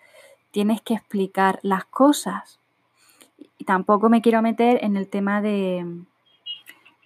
[0.51, 2.59] tienes que explicar las cosas.
[3.57, 5.87] Y tampoco me quiero meter en el tema de,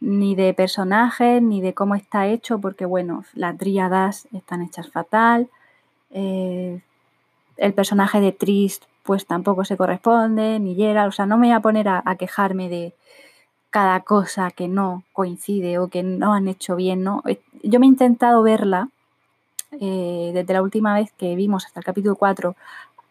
[0.00, 5.48] ni de personajes, ni de cómo está hecho, porque bueno, las tríadas están hechas fatal.
[6.10, 6.80] Eh,
[7.56, 11.56] el personaje de Trist, pues tampoco se corresponde, ni Gerald, o sea, no me voy
[11.56, 12.94] a poner a, quejarme de
[13.70, 17.22] cada cosa que no coincide o que no han hecho bien, ¿no?
[17.26, 18.88] Eh, yo me he intentado verla
[19.80, 22.54] eh, desde la última vez que vimos hasta el capítulo 4.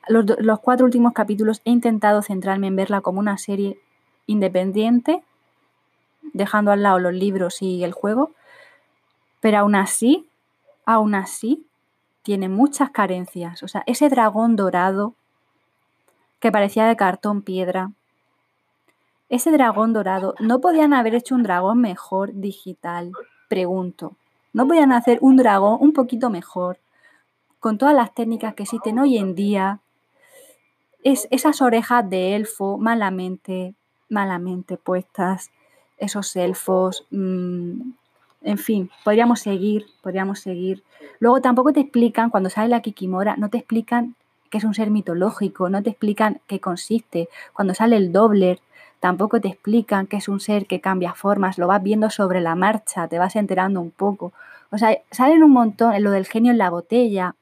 [0.08, 3.78] Los, los cuatro últimos capítulos he intentado centrarme en verla como una serie
[4.26, 5.22] independiente,
[6.34, 8.32] dejando al lado los libros y el juego,
[9.40, 10.28] pero aún así,
[10.86, 11.66] aún así,
[12.24, 13.64] tiene muchas carencias.
[13.64, 15.14] O sea, ese dragón dorado
[16.40, 17.92] que parecía de cartón piedra,
[19.30, 23.12] ese dragón dorado, ¿no podían haber hecho un dragón mejor digital?
[23.50, 24.16] Pregunto.
[24.54, 26.80] ¿No podían hacer un dragón un poquito mejor?
[27.60, 29.80] Con todas las técnicas que existen hoy en día.
[31.04, 33.76] Es, esas orejas de elfo malamente,
[34.10, 35.52] malamente puestas
[35.98, 37.92] esos elfos, mmm,
[38.44, 40.84] en fin, podríamos seguir, podríamos seguir.
[41.20, 44.16] Luego tampoco te explican, cuando sale la Kikimora, no te explican
[44.50, 47.30] que es un ser mitológico, no te explican qué consiste.
[47.54, 48.60] Cuando sale el Dobler,
[49.00, 52.56] tampoco te explican que es un ser que cambia formas, lo vas viendo sobre la
[52.56, 54.32] marcha, te vas enterando un poco.
[54.72, 57.36] O sea, salen un montón, lo del genio en la botella,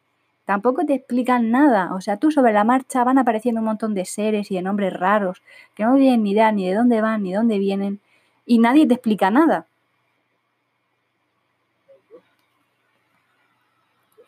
[0.45, 1.93] tampoco te explican nada.
[1.93, 4.93] O sea, tú sobre la marcha van apareciendo un montón de seres y de nombres
[4.93, 5.41] raros
[5.75, 7.99] que no tienen ni idea ni de dónde van ni de dónde vienen
[8.45, 9.67] y nadie te explica nada.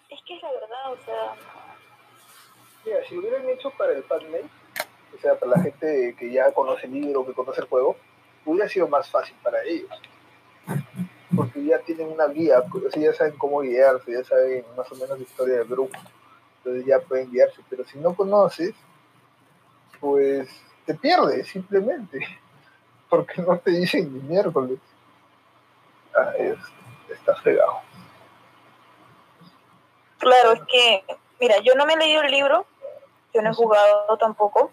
[0.10, 1.36] Es que es la verdad, o sea...
[2.86, 4.50] Mira, si lo hubieran hecho para el fanmate,
[5.16, 7.98] o sea, para la gente que ya conoce el libro, que conoce el juego,
[8.46, 9.90] hubiera sido más fácil para ellos.
[11.36, 15.18] Porque ya tienen una guía, pues, ya saben cómo guiarse, ya saben más o menos
[15.18, 15.98] la historia del grupo,
[16.58, 18.74] entonces ya pueden guiarse, pero si no conoces,
[20.00, 20.50] pues
[20.86, 22.26] te pierdes simplemente,
[23.10, 24.80] porque no te dicen ni miércoles.
[26.16, 26.34] Ah,
[27.10, 27.82] está fregado.
[30.18, 31.04] Claro, es que,
[31.40, 32.66] mira, yo no me he leído el libro,
[33.34, 34.72] yo no he jugado tampoco,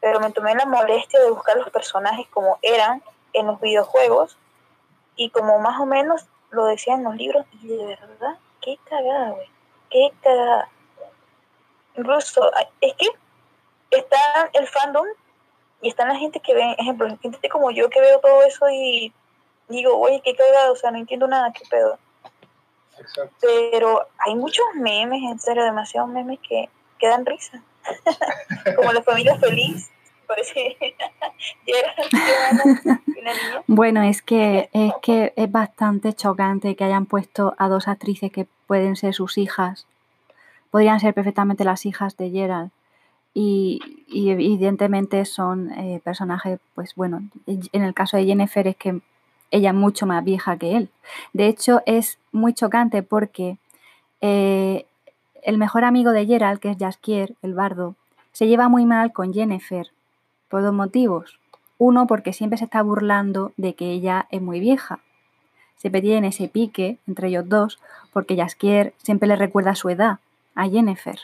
[0.00, 3.02] pero me tomé la molestia de buscar los personajes como eran
[3.32, 4.38] en los videojuegos
[5.16, 9.30] y como más o menos lo decían en los libros, y de verdad, qué cagada,
[9.30, 9.50] güey,
[9.90, 10.68] qué cagada.
[11.96, 12.50] Incluso,
[12.80, 13.08] es que
[13.90, 15.06] está el fandom
[15.84, 19.12] y están la gente que ve, ejemplo, gente como yo que veo todo eso y
[19.68, 21.98] digo, oye, qué cagada, o sea, no entiendo nada, qué pedo.
[23.42, 27.62] Pero hay muchos memes, en serio, demasiados memes que, que dan risa.
[28.76, 29.90] como la familia feliz.
[33.66, 38.46] bueno, es que, es que es bastante chocante que hayan puesto a dos actrices que
[38.66, 39.86] pueden ser sus hijas.
[40.70, 42.70] Podrían ser perfectamente las hijas de Gerald.
[43.34, 49.00] Y, evidentemente son eh, personajes, pues bueno, en el caso de Jennifer es que
[49.50, 50.88] ella es mucho más vieja que él.
[51.32, 53.58] De hecho, es muy chocante porque
[54.20, 54.86] eh,
[55.42, 57.94] el mejor amigo de Gerald, que es Jaskier, el bardo,
[58.32, 59.92] se lleva muy mal con Jennifer
[60.48, 61.38] por dos motivos.
[61.78, 65.00] Uno, porque siempre se está burlando de que ella es muy vieja.
[65.76, 67.78] Siempre tienen ese pique entre ellos dos,
[68.12, 70.18] porque Jaskier siempre le recuerda su edad
[70.54, 71.18] a Jennifer.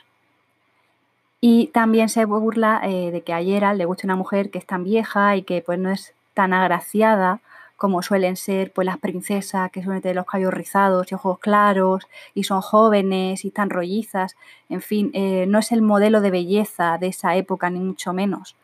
[1.41, 4.66] Y también se burla eh, de que a Gerald le guste una mujer que es
[4.66, 7.41] tan vieja y que pues no es tan agraciada
[7.80, 12.07] como suelen ser pues las princesas que suelen tener los cabellos rizados y ojos claros
[12.34, 14.36] y son jóvenes y están rollizas.
[14.68, 18.55] En fin, eh, no es el modelo de belleza de esa época, ni mucho menos.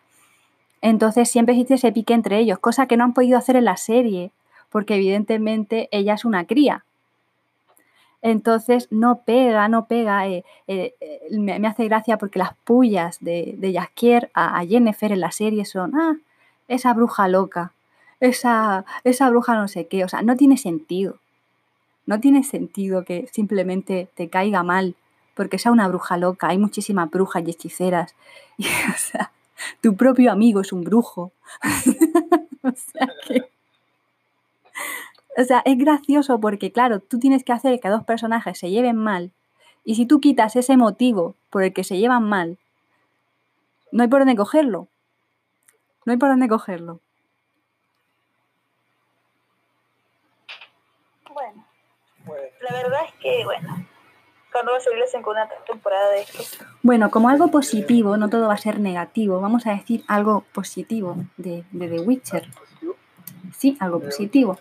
[0.83, 3.79] Entonces siempre existe ese pique entre ellos, cosa que no han podido hacer en la
[3.79, 4.33] serie,
[4.69, 6.85] porque evidentemente ella es una cría.
[8.27, 10.27] Entonces no pega, no pega.
[10.27, 15.21] Eh, eh, eh, me, hace gracia porque las pullas de, de Jaskier a, Jennifer en
[15.21, 16.17] la serie son, ah,
[16.67, 17.73] esa bruja loca,
[18.19, 20.03] esa, esa bruja no sé qué.
[20.03, 21.21] O sea, no tiene sentido.
[22.05, 24.97] No tiene sentido que simplemente te caiga mal
[25.37, 26.49] porque sea una bruja loca.
[26.49, 28.17] Hay muchísimas brujas y hechiceras.
[28.59, 28.67] Y,
[29.81, 31.31] tu propio amigo es un brujo.
[32.63, 33.09] o sea
[35.37, 38.97] O sea, es gracioso porque, claro, tú tienes que hacer que dos personajes se lleven
[38.97, 39.33] mal.
[39.85, 42.59] Y si tú quitas ese motivo por el que se llevan mal,
[43.93, 44.89] no hay por dónde cogerlo.
[46.05, 47.01] No hay por dónde cogerlo.
[51.35, 51.67] Bueno,
[52.63, 53.87] la verdad es que, bueno,
[54.57, 56.65] ¿Cuándo va a salir la segunda temporada de esto?
[56.83, 61.15] Bueno, como algo positivo, no todo va a ser negativo, vamos a decir algo positivo
[61.37, 62.49] de, The Witcher.
[63.55, 64.59] Sí, algo positivo.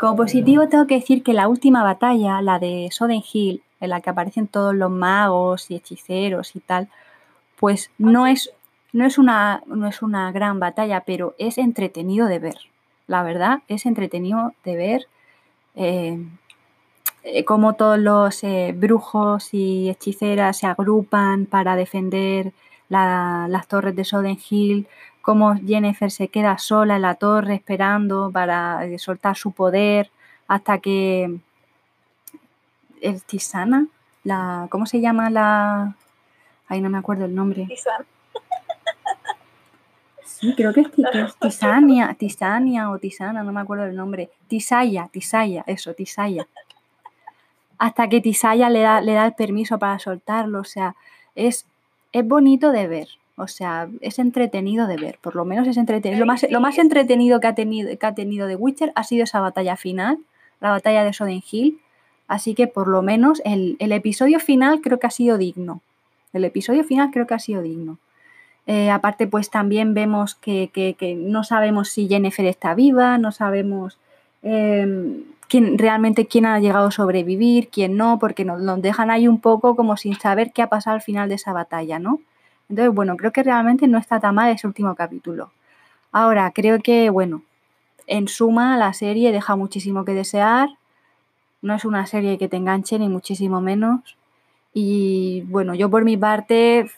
[0.00, 4.00] Como positivo tengo que decir que la última batalla, la de Soden Hill, en la
[4.00, 6.88] que aparecen todos los magos y hechiceros y tal,
[7.58, 8.50] pues no es,
[8.94, 12.56] no es, una, no es una gran batalla, pero es entretenido de ver.
[13.08, 15.06] La verdad, es entretenido de ver.
[15.74, 16.18] Eh,
[17.22, 22.54] eh, cómo todos los eh, brujos y hechiceras se agrupan para defender
[22.88, 24.88] las torres de Soden Hill,
[25.30, 30.10] cómo Jennifer se queda sola en la torre esperando para eh, soltar su poder
[30.48, 31.38] hasta que
[33.00, 33.86] el Tisana,
[34.24, 35.94] la, ¿cómo se llama la?
[36.66, 37.64] Ay, no me acuerdo el nombre.
[37.66, 38.04] Tisana.
[40.24, 40.90] Sí, creo que es,
[41.38, 44.30] Tisania, Tisania o Tisana, no me acuerdo el nombre.
[44.48, 46.48] Tisaya, Tisaya, eso, Tisaya
[47.78, 50.58] hasta que Tisaya le da, le da el permiso para soltarlo.
[50.58, 50.96] O sea,
[51.36, 51.66] es,
[52.10, 53.08] es bonito de ver.
[53.36, 55.18] O sea, es entretenido de ver.
[55.20, 56.20] Por lo menos es entretenido.
[56.20, 59.24] Lo más, lo más entretenido que ha, tenido, que ha tenido The Witcher ha sido
[59.24, 60.18] esa batalla final,
[60.60, 61.80] la batalla de Soden Hill.
[62.30, 65.80] Así que por lo menos el, episodio final creo que ha sido digno.
[66.32, 67.98] El episodio final creo que ha sido digno.
[68.68, 70.70] Eh, aparte, pues también vemos que,
[71.18, 73.98] no sabemos si Jennifer está viva, no sabemos
[74.44, 79.26] em, quién realmente quién ha llegado a sobrevivir, quién no, porque nos, nos dejan ahí
[79.26, 82.20] un poco como sin saber qué ha pasado al final de esa batalla, ¿no?
[82.70, 85.50] Entonces, bueno, creo que realmente no está tan mal ese último capítulo.
[86.12, 87.42] Ahora, creo que, bueno,
[88.06, 90.68] en suma, la serie deja muchísimo que desear.
[91.62, 94.16] No es una serie que te enganche, ni muchísimo menos.
[94.72, 96.88] Y bueno, yo por mi parte,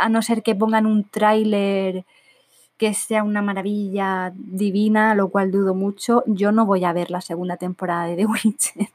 [0.00, 2.04] a no ser que pongan un tráiler
[2.76, 7.20] que sea una maravilla divina, lo cual dudo mucho, yo no voy a ver la
[7.20, 8.88] segunda temporada de The Witcher.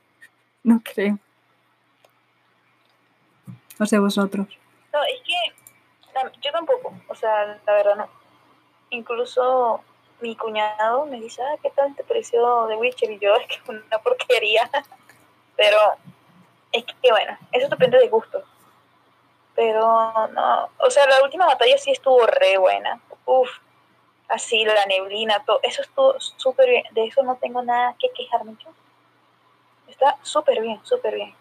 [0.64, 1.18] No creo.
[3.80, 4.48] No sé vosotros.
[4.96, 8.10] No, es que yo tampoco, o sea, la verdad no.
[8.92, 9.82] Incluso
[10.22, 13.12] mi cuñado me dice, ah, ¿qué tal te pareció The Witcher?
[13.12, 14.70] Y yo, es que es una porquería.
[15.58, 15.78] Pero
[16.72, 18.42] es que, bueno, eso depende de gusto.
[19.54, 23.02] Pero no, o sea, la última batalla sí estuvo re buena.
[23.26, 23.50] Uf,
[24.30, 26.86] así la neblina, todo, eso estuvo súper bien.
[26.92, 28.70] De eso no tengo nada que quejarme yo.
[29.90, 31.36] Está súper bien, súper bien.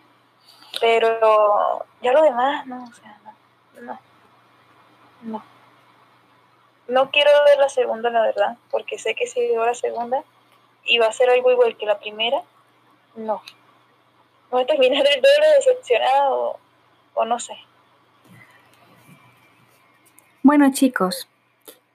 [0.81, 3.15] Pero ya lo demás, no, o sea,
[3.81, 3.99] no,
[5.23, 5.43] no,
[6.89, 7.11] no.
[7.11, 10.23] Quiero ver la segunda, la verdad, porque sé que si veo la segunda
[10.85, 12.43] y va a ser algo igual que la primera,
[13.17, 13.43] no.
[14.51, 16.59] Voy a terminar el doble decepcionado
[17.15, 17.55] o no sé.
[20.43, 21.27] Bueno chicos,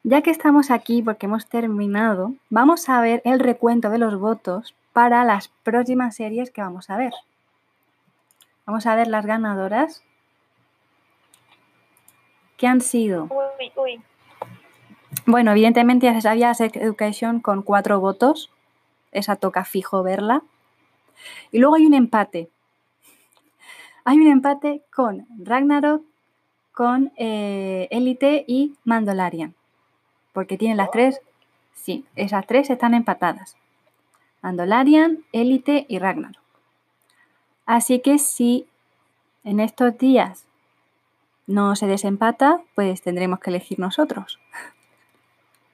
[0.04, 4.74] ya que estamos aquí porque hemos terminado, vamos a ver el recuento de los votos
[4.92, 7.14] para las próximas series que vamos a ver.
[8.66, 10.04] Vamos a ver las ganadoras.
[12.60, 13.30] ¿Qué han sido?
[13.32, 14.01] Uy, uy.
[15.26, 18.51] Bueno, evidentemente ya se sabía Sex Education con cuatro votos.
[19.14, 20.43] Esa toca fijo verla.
[21.51, 22.49] Y luego hay un empate.
[24.03, 26.03] Hay un empate con Ragnarok,
[26.74, 29.55] con eh, Elite y Mandalorian.
[30.34, 31.22] Porque tienen las tres.
[31.74, 33.55] Sí, esas tres están empatadas.
[34.41, 36.43] Mandalorian, Elite y Ragnarok.
[37.66, 38.68] Así que si
[39.45, 40.49] en estos días
[41.50, 44.39] no se desempata, pues tendremos que elegir nosotros.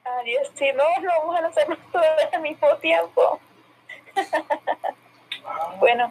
[0.04, 2.02] Adiós, si no, no vamos a hacerlo todo
[2.32, 3.38] al mismo tiempo.
[5.78, 6.10] bueno,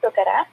[0.00, 0.48] tocará.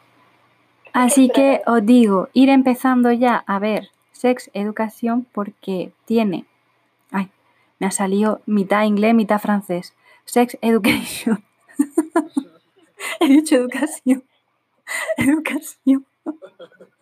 [0.91, 6.45] Así que os digo, ir empezando ya a ver Sex Educación porque tiene,
[7.10, 7.32] ay,
[7.80, 9.95] me ha salido mitad inglés, mitad francés.
[10.26, 11.43] Sex Education.
[13.22, 14.24] He dicho educación.
[15.18, 16.06] Educación.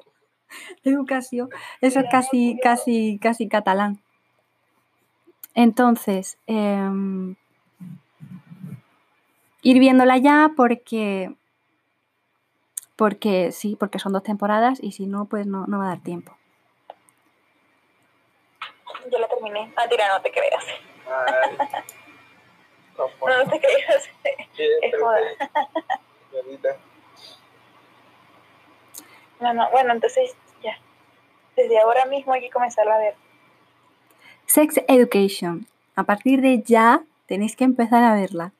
[0.83, 1.49] Educación.
[1.81, 3.99] Eso es casi, casi, casi catalán.
[5.53, 7.35] Entonces, em,
[9.61, 11.33] ir viéndola ya porque,
[12.95, 15.99] porque sí, porque son dos temporadas y si no, pues no, no va a dar
[16.01, 16.35] tiempo.
[19.11, 19.73] Yo la terminé.
[19.75, 20.65] Ah, tira, no te creas.
[22.97, 24.09] no, no te creas.
[24.57, 25.17] Es joda.
[29.39, 30.35] No, no, bueno, entonces.
[31.55, 33.15] Desde ahora mismo hay que comenzar a ver.
[34.45, 35.67] Sex Education.
[35.95, 38.51] A partir de ya tenéis que empezar a verla.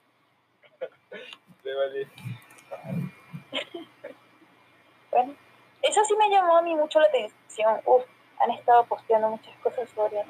[5.12, 5.34] bueno,
[5.82, 7.80] eso sí me llamó a mí mucho la atención.
[7.86, 8.04] Uf,
[8.40, 10.24] han estado posteando muchas cosas sobre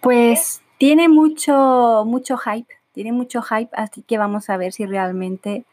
[0.00, 5.64] Pues tiene mucho, mucho hype, tiene mucho hype, así que vamos a ver si realmente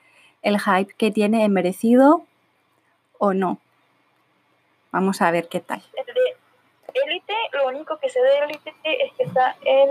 [0.41, 2.25] el hype que tiene es merecido
[3.25, 3.59] o no.
[4.91, 5.81] Vamos a ver qué tal.
[6.93, 9.89] Élite, lo único que sé de Élite es que está en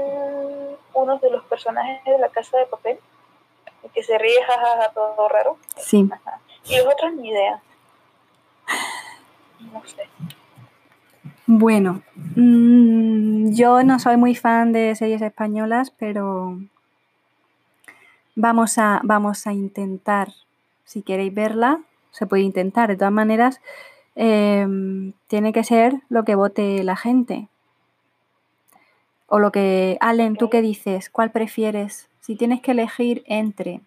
[0.95, 2.99] uno de los personajes de la casa de papel,
[3.93, 5.59] que se ríe, jajaja, todo raro.
[5.77, 6.09] Sí.
[6.65, 7.61] Y los otros ni idea.
[9.73, 10.09] No sé.
[11.47, 16.59] Bueno, mmm, yo no soy muy fan de series españolas, pero
[18.35, 20.29] vamos a, vamos a intentar,
[20.85, 21.81] si queréis verla,
[22.15, 22.89] se puede intentar.
[22.89, 23.61] De todas maneras,
[24.15, 24.67] eh,
[25.27, 27.49] tiene que ser lo que vote la gente.
[29.27, 31.11] O lo que, Allen, ¿tú qué dices?
[31.11, 32.09] ¿Cuál prefieres?
[32.21, 33.81] Si tienes que elegir entre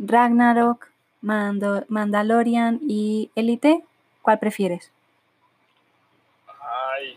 [0.00, 0.88] Ragnarok,
[1.20, 3.84] Mando, Mandalorian y Elite,
[4.20, 4.90] ¿cuál prefieres?
[6.96, 7.16] Ay.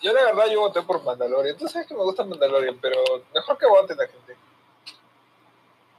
[0.00, 1.56] Yo la verdad yo voté por Mandalorian.
[1.56, 2.96] Tú sabes que me gusta Mandalorian, pero
[3.34, 4.36] mejor que vote la gente.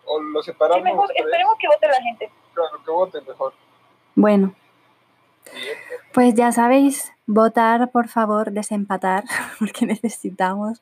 [0.06, 0.84] O lo separamos.
[0.84, 2.32] Sí, mejor, esperemos que vote la gente.
[2.58, 3.54] Claro, que vote mejor.
[4.16, 4.56] Bueno,
[6.12, 9.26] pues ya sabéis, votar, por favor, desempatar,
[9.60, 10.82] porque necesitamos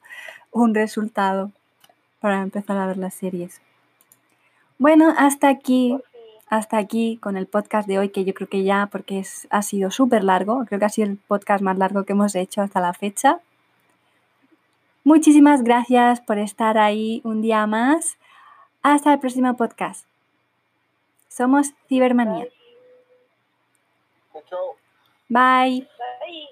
[0.52, 1.52] un resultado
[2.22, 3.60] para empezar a ver las series.
[4.78, 5.98] Bueno, hasta aquí,
[6.48, 9.62] hasta aquí con el podcast de hoy, que yo creo que ya, porque es, ha
[9.62, 12.80] sido súper largo, creo que ha sido el podcast más largo que hemos hecho hasta
[12.80, 13.42] la fecha.
[15.04, 18.18] Muchísimas gracias por estar ahí un día más.
[18.82, 20.08] Hasta el próximo podcast.
[21.36, 22.48] Somos Cibermanía.
[25.28, 25.86] Bye.
[26.22, 26.48] Bye.